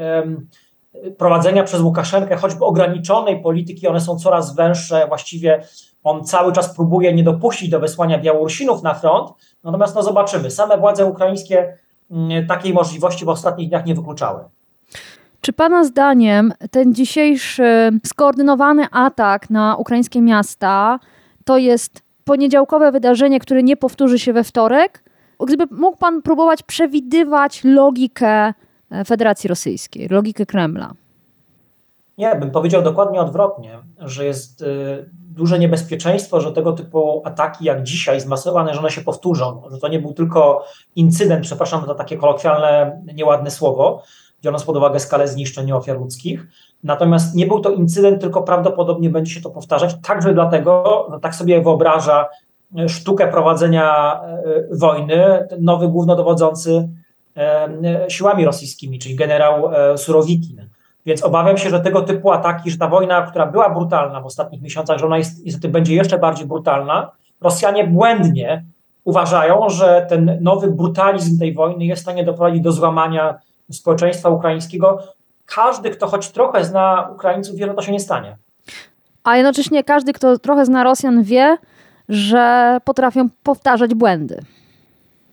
prowadzenia 1.18 1.64
przez 1.64 1.82
Łukaszenkę, 1.82 2.36
choćby 2.36 2.66
ograniczonej 2.66 3.42
polityki, 3.42 3.88
one 3.88 4.00
są 4.00 4.20
coraz 4.20 4.56
węższe, 4.56 5.08
właściwie 5.08 5.64
on 6.04 6.24
cały 6.24 6.54
czas 6.54 6.76
próbuje 6.76 7.14
nie 7.14 7.24
dopuścić 7.24 7.70
do 7.70 7.80
wysłania 7.80 8.20
Białorusinów 8.20 8.84
na 8.84 8.94
front, 8.94 9.30
natomiast 9.64 9.96
no 9.96 10.04
zobaczymy. 10.04 10.52
Same 10.52 10.78
władze 10.78 11.06
ukraińskie 11.06 11.78
mm, 12.12 12.48
takiej 12.48 12.74
możliwości 12.74 13.26
w 13.26 13.30
ostatnich 13.30 13.70
dniach 13.70 13.86
nie 13.86 13.96
wykluczały. 13.96 14.44
Czy 15.42 15.54
Pana 15.54 15.84
zdaniem 15.84 16.54
ten 16.72 16.94
dzisiejszy 16.94 17.92
skoordynowany 18.06 18.86
atak 18.92 19.50
na 19.50 19.76
ukraińskie 19.76 20.22
miasta 20.22 21.00
to 21.46 21.58
jest 21.58 22.02
poniedziałkowe 22.26 22.92
wydarzenie, 22.92 23.40
które 23.40 23.64
nie 23.64 23.78
powtórzy 23.78 24.20
się 24.20 24.34
we 24.34 24.44
wtorek? 24.44 25.04
Gdyby 25.48 25.76
mógł 25.76 25.98
Pan 25.98 26.22
próbować 26.22 26.64
przewidywać 26.64 27.62
logikę 27.64 28.54
e, 28.92 29.06
Federacji 29.06 29.48
Rosyjskiej, 29.48 30.08
logikę 30.08 30.46
Kremla? 30.46 30.94
Nie, 32.18 32.36
bym 32.36 32.52
powiedział 32.52 32.82
dokładnie 32.82 33.22
odwrotnie, 33.22 33.80
że 34.00 34.26
jest 34.26 34.62
y, 34.62 35.10
duże 35.12 35.60
niebezpieczeństwo, 35.60 36.42
że 36.42 36.52
tego 36.52 36.74
typu 36.74 37.22
ataki 37.26 37.66
jak 37.66 37.84
dzisiaj 37.84 38.22
zmasowane, 38.22 38.74
że 38.74 38.80
one 38.80 38.92
się 38.92 39.02
powtórzą, 39.02 39.62
że 39.72 39.78
to 39.78 39.88
nie 39.88 40.00
był 40.00 40.14
tylko 40.14 40.66
incydent, 40.96 41.42
przepraszam 41.42 41.86
za 41.86 41.96
takie 41.96 42.18
kolokwialne, 42.18 43.02
nieładne 43.16 43.52
słowo, 43.52 44.04
biorąc 44.44 44.64
pod 44.64 44.78
uwagę 44.78 45.00
skalę 45.00 45.28
zniszczeń 45.28 45.72
ofiar 45.72 46.00
ludzkich. 46.00 46.48
Natomiast 46.84 47.36
nie 47.36 47.48
był 47.48 47.60
to 47.60 47.70
incydent, 47.70 48.22
tylko 48.22 48.44
prawdopodobnie 48.44 49.10
będzie 49.10 49.34
się 49.34 49.42
to 49.42 49.50
powtarzać, 49.50 49.96
także 50.04 50.34
dlatego, 50.34 51.08
że 51.14 51.20
tak 51.20 51.36
sobie 51.36 51.62
wyobraża 51.62 52.30
e, 52.78 52.90
sztukę 52.90 53.28
prowadzenia 53.28 54.20
e, 54.24 54.78
wojny 54.78 55.48
nowy 55.60 55.88
głównodowodzący 55.88 56.90
e, 57.38 58.06
siłami 58.10 58.46
rosyjskimi, 58.46 59.00
czyli 59.00 59.16
generał 59.16 59.70
Surowikin. 59.98 60.71
Więc 61.06 61.24
obawiam 61.24 61.58
się, 61.58 61.70
że 61.70 61.80
tego 61.80 62.02
typu 62.02 62.32
ataki, 62.32 62.72
że 62.72 62.78
ta 62.78 62.88
wojna, 62.88 63.22
która 63.22 63.46
była 63.46 63.70
brutalna 63.70 64.22
w 64.22 64.26
ostatnich 64.26 64.62
miesiącach, 64.62 64.98
że 64.98 65.06
ona 65.06 65.18
jest, 65.18 65.46
niestety 65.46 65.70
będzie 65.70 65.96
jeszcze 65.96 66.18
bardziej 66.18 66.48
brutalna. 66.48 67.12
Rosjanie 67.42 67.88
błędnie 67.88 68.66
uważają, 69.04 69.70
że 69.70 70.06
ten 70.10 70.38
nowy 70.42 70.72
brutalizm 70.72 71.40
tej 71.40 71.54
wojny 71.54 71.86
jest 71.86 72.02
w 72.02 72.06
stanie 72.06 72.24
doprowadzić 72.24 72.62
do 72.62 72.72
złamania 72.72 73.40
społeczeństwa 73.72 74.30
ukraińskiego. 74.30 75.00
Każdy, 75.46 75.90
kto 75.90 76.08
choć 76.08 76.32
trochę 76.32 76.66
zna 76.66 77.10
Ukraińców, 77.14 77.56
wie, 77.56 77.68
że 77.68 77.74
to 77.74 77.82
się 77.82 77.92
nie 77.92 78.00
stanie. 78.00 78.38
A 79.24 79.38
jednocześnie 79.38 79.84
każdy, 79.84 80.14
kto 80.14 80.40
trochę 80.40 80.66
zna 80.66 80.84
Rosjan, 80.84 81.24
wie, 81.24 81.58
że 82.10 82.78
potrafią 82.86 83.30
powtarzać 83.44 83.94
błędy. 83.94 84.42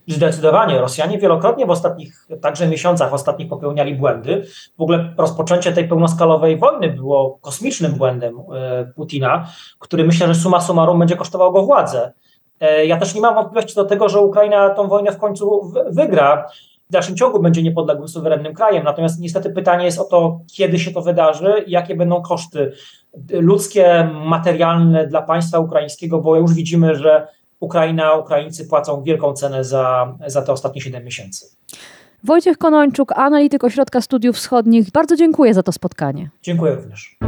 Zdecydowanie. 0.08 0.78
Rosjanie 0.78 1.18
wielokrotnie 1.18 1.66
w 1.66 1.70
ostatnich, 1.70 2.26
także 2.40 2.68
miesiącach 2.68 3.14
ostatnich 3.14 3.48
popełniali 3.48 3.94
błędy. 3.94 4.46
W 4.78 4.82
ogóle 4.82 5.14
rozpoczęcie 5.18 5.72
tej 5.72 5.88
pełnoskalowej 5.88 6.58
wojny 6.58 6.88
było 6.88 7.38
kosmicznym 7.40 7.92
błędem 7.92 8.38
e, 8.54 8.84
Putina, 8.96 9.48
który 9.78 10.04
myślę, 10.04 10.26
że 10.26 10.34
suma 10.34 10.60
summarum 10.60 10.98
będzie 10.98 11.16
kosztował 11.16 11.52
go 11.52 11.62
władzę. 11.62 12.12
E, 12.60 12.86
ja 12.86 12.96
też 12.96 13.14
nie 13.14 13.20
mam 13.20 13.34
wątpliwości 13.34 13.74
do 13.74 13.84
tego, 13.84 14.08
że 14.08 14.20
Ukraina 14.20 14.70
tą 14.70 14.88
wojnę 14.88 15.12
w 15.12 15.18
końcu 15.18 15.72
wygra. 15.90 16.48
W 16.88 16.92
dalszym 16.92 17.16
ciągu 17.16 17.40
będzie 17.40 17.62
niepodległym, 17.62 18.08
suwerennym 18.08 18.54
krajem. 18.54 18.84
Natomiast 18.84 19.20
niestety 19.20 19.50
pytanie 19.50 19.84
jest 19.84 19.98
o 19.98 20.04
to, 20.04 20.40
kiedy 20.56 20.78
się 20.78 20.90
to 20.90 21.02
wydarzy 21.02 21.64
jakie 21.66 21.96
będą 21.96 22.22
koszty 22.22 22.72
ludzkie, 23.30 24.10
materialne 24.24 25.06
dla 25.06 25.22
państwa 25.22 25.58
ukraińskiego, 25.58 26.20
bo 26.20 26.36
już 26.36 26.54
widzimy, 26.54 26.94
że 26.94 27.26
Ukraina, 27.60 28.14
Ukraińcy 28.14 28.64
płacą 28.64 29.02
wielką 29.02 29.32
cenę 29.32 29.64
za, 29.64 30.14
za 30.26 30.42
te 30.42 30.52
ostatnie 30.52 30.80
7 30.80 31.04
miesięcy. 31.04 31.46
Wojciech 32.24 32.58
Konończuk, 32.58 33.12
analityk 33.12 33.64
Ośrodka 33.64 34.00
Studiów 34.00 34.36
Wschodnich. 34.36 34.90
Bardzo 34.90 35.16
dziękuję 35.16 35.54
za 35.54 35.62
to 35.62 35.72
spotkanie. 35.72 36.30
Dziękuję 36.42 36.74
również. 36.74 37.18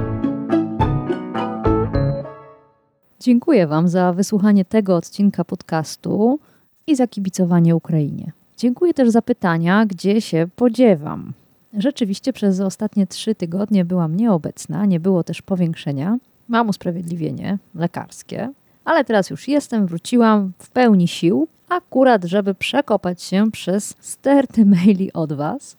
Dziękuję 3.20 3.66
Wam 3.66 3.88
za 3.88 4.12
wysłuchanie 4.12 4.64
tego 4.64 4.96
odcinka 4.96 5.44
podcastu 5.44 6.38
i 6.86 6.96
za 6.96 7.06
kibicowanie 7.06 7.76
Ukrainie. 7.76 8.32
Dziękuję 8.56 8.94
też 8.94 9.10
za 9.10 9.22
pytania, 9.22 9.86
gdzie 9.86 10.20
się 10.20 10.48
podziewam. 10.56 11.32
Rzeczywiście 11.78 12.32
przez 12.32 12.60
ostatnie 12.60 13.06
trzy 13.06 13.34
tygodnie 13.34 13.84
byłam 13.84 14.16
nieobecna, 14.16 14.86
nie 14.86 15.00
było 15.00 15.24
też 15.24 15.42
powiększenia. 15.42 16.18
Mam 16.48 16.68
usprawiedliwienie 16.68 17.58
lekarskie, 17.74 18.50
ale 18.90 19.04
teraz 19.04 19.30
już 19.30 19.48
jestem, 19.48 19.86
wróciłam 19.86 20.52
w 20.58 20.70
pełni 20.70 21.08
sił, 21.08 21.48
akurat 21.68 22.24
żeby 22.24 22.54
przekopać 22.54 23.22
się 23.22 23.50
przez 23.50 23.94
sterty 24.00 24.66
maili 24.66 25.12
od 25.12 25.32
Was, 25.32 25.76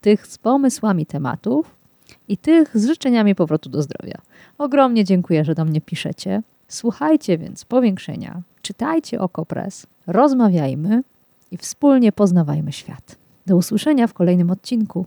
tych 0.00 0.26
z 0.26 0.38
pomysłami 0.38 1.06
tematów 1.06 1.76
i 2.28 2.36
tych 2.36 2.78
z 2.78 2.86
życzeniami 2.86 3.34
powrotu 3.34 3.70
do 3.70 3.82
zdrowia. 3.82 4.18
Ogromnie 4.58 5.04
dziękuję, 5.04 5.44
że 5.44 5.54
do 5.54 5.64
mnie 5.64 5.80
piszecie. 5.80 6.42
Słuchajcie 6.68 7.38
więc 7.38 7.64
powiększenia, 7.64 8.42
czytajcie 8.62 9.20
Okopres, 9.20 9.86
rozmawiajmy 10.06 11.02
i 11.50 11.56
wspólnie 11.56 12.12
poznawajmy 12.12 12.72
świat. 12.72 13.16
Do 13.46 13.56
usłyszenia 13.56 14.06
w 14.06 14.14
kolejnym 14.14 14.50
odcinku. 14.50 15.06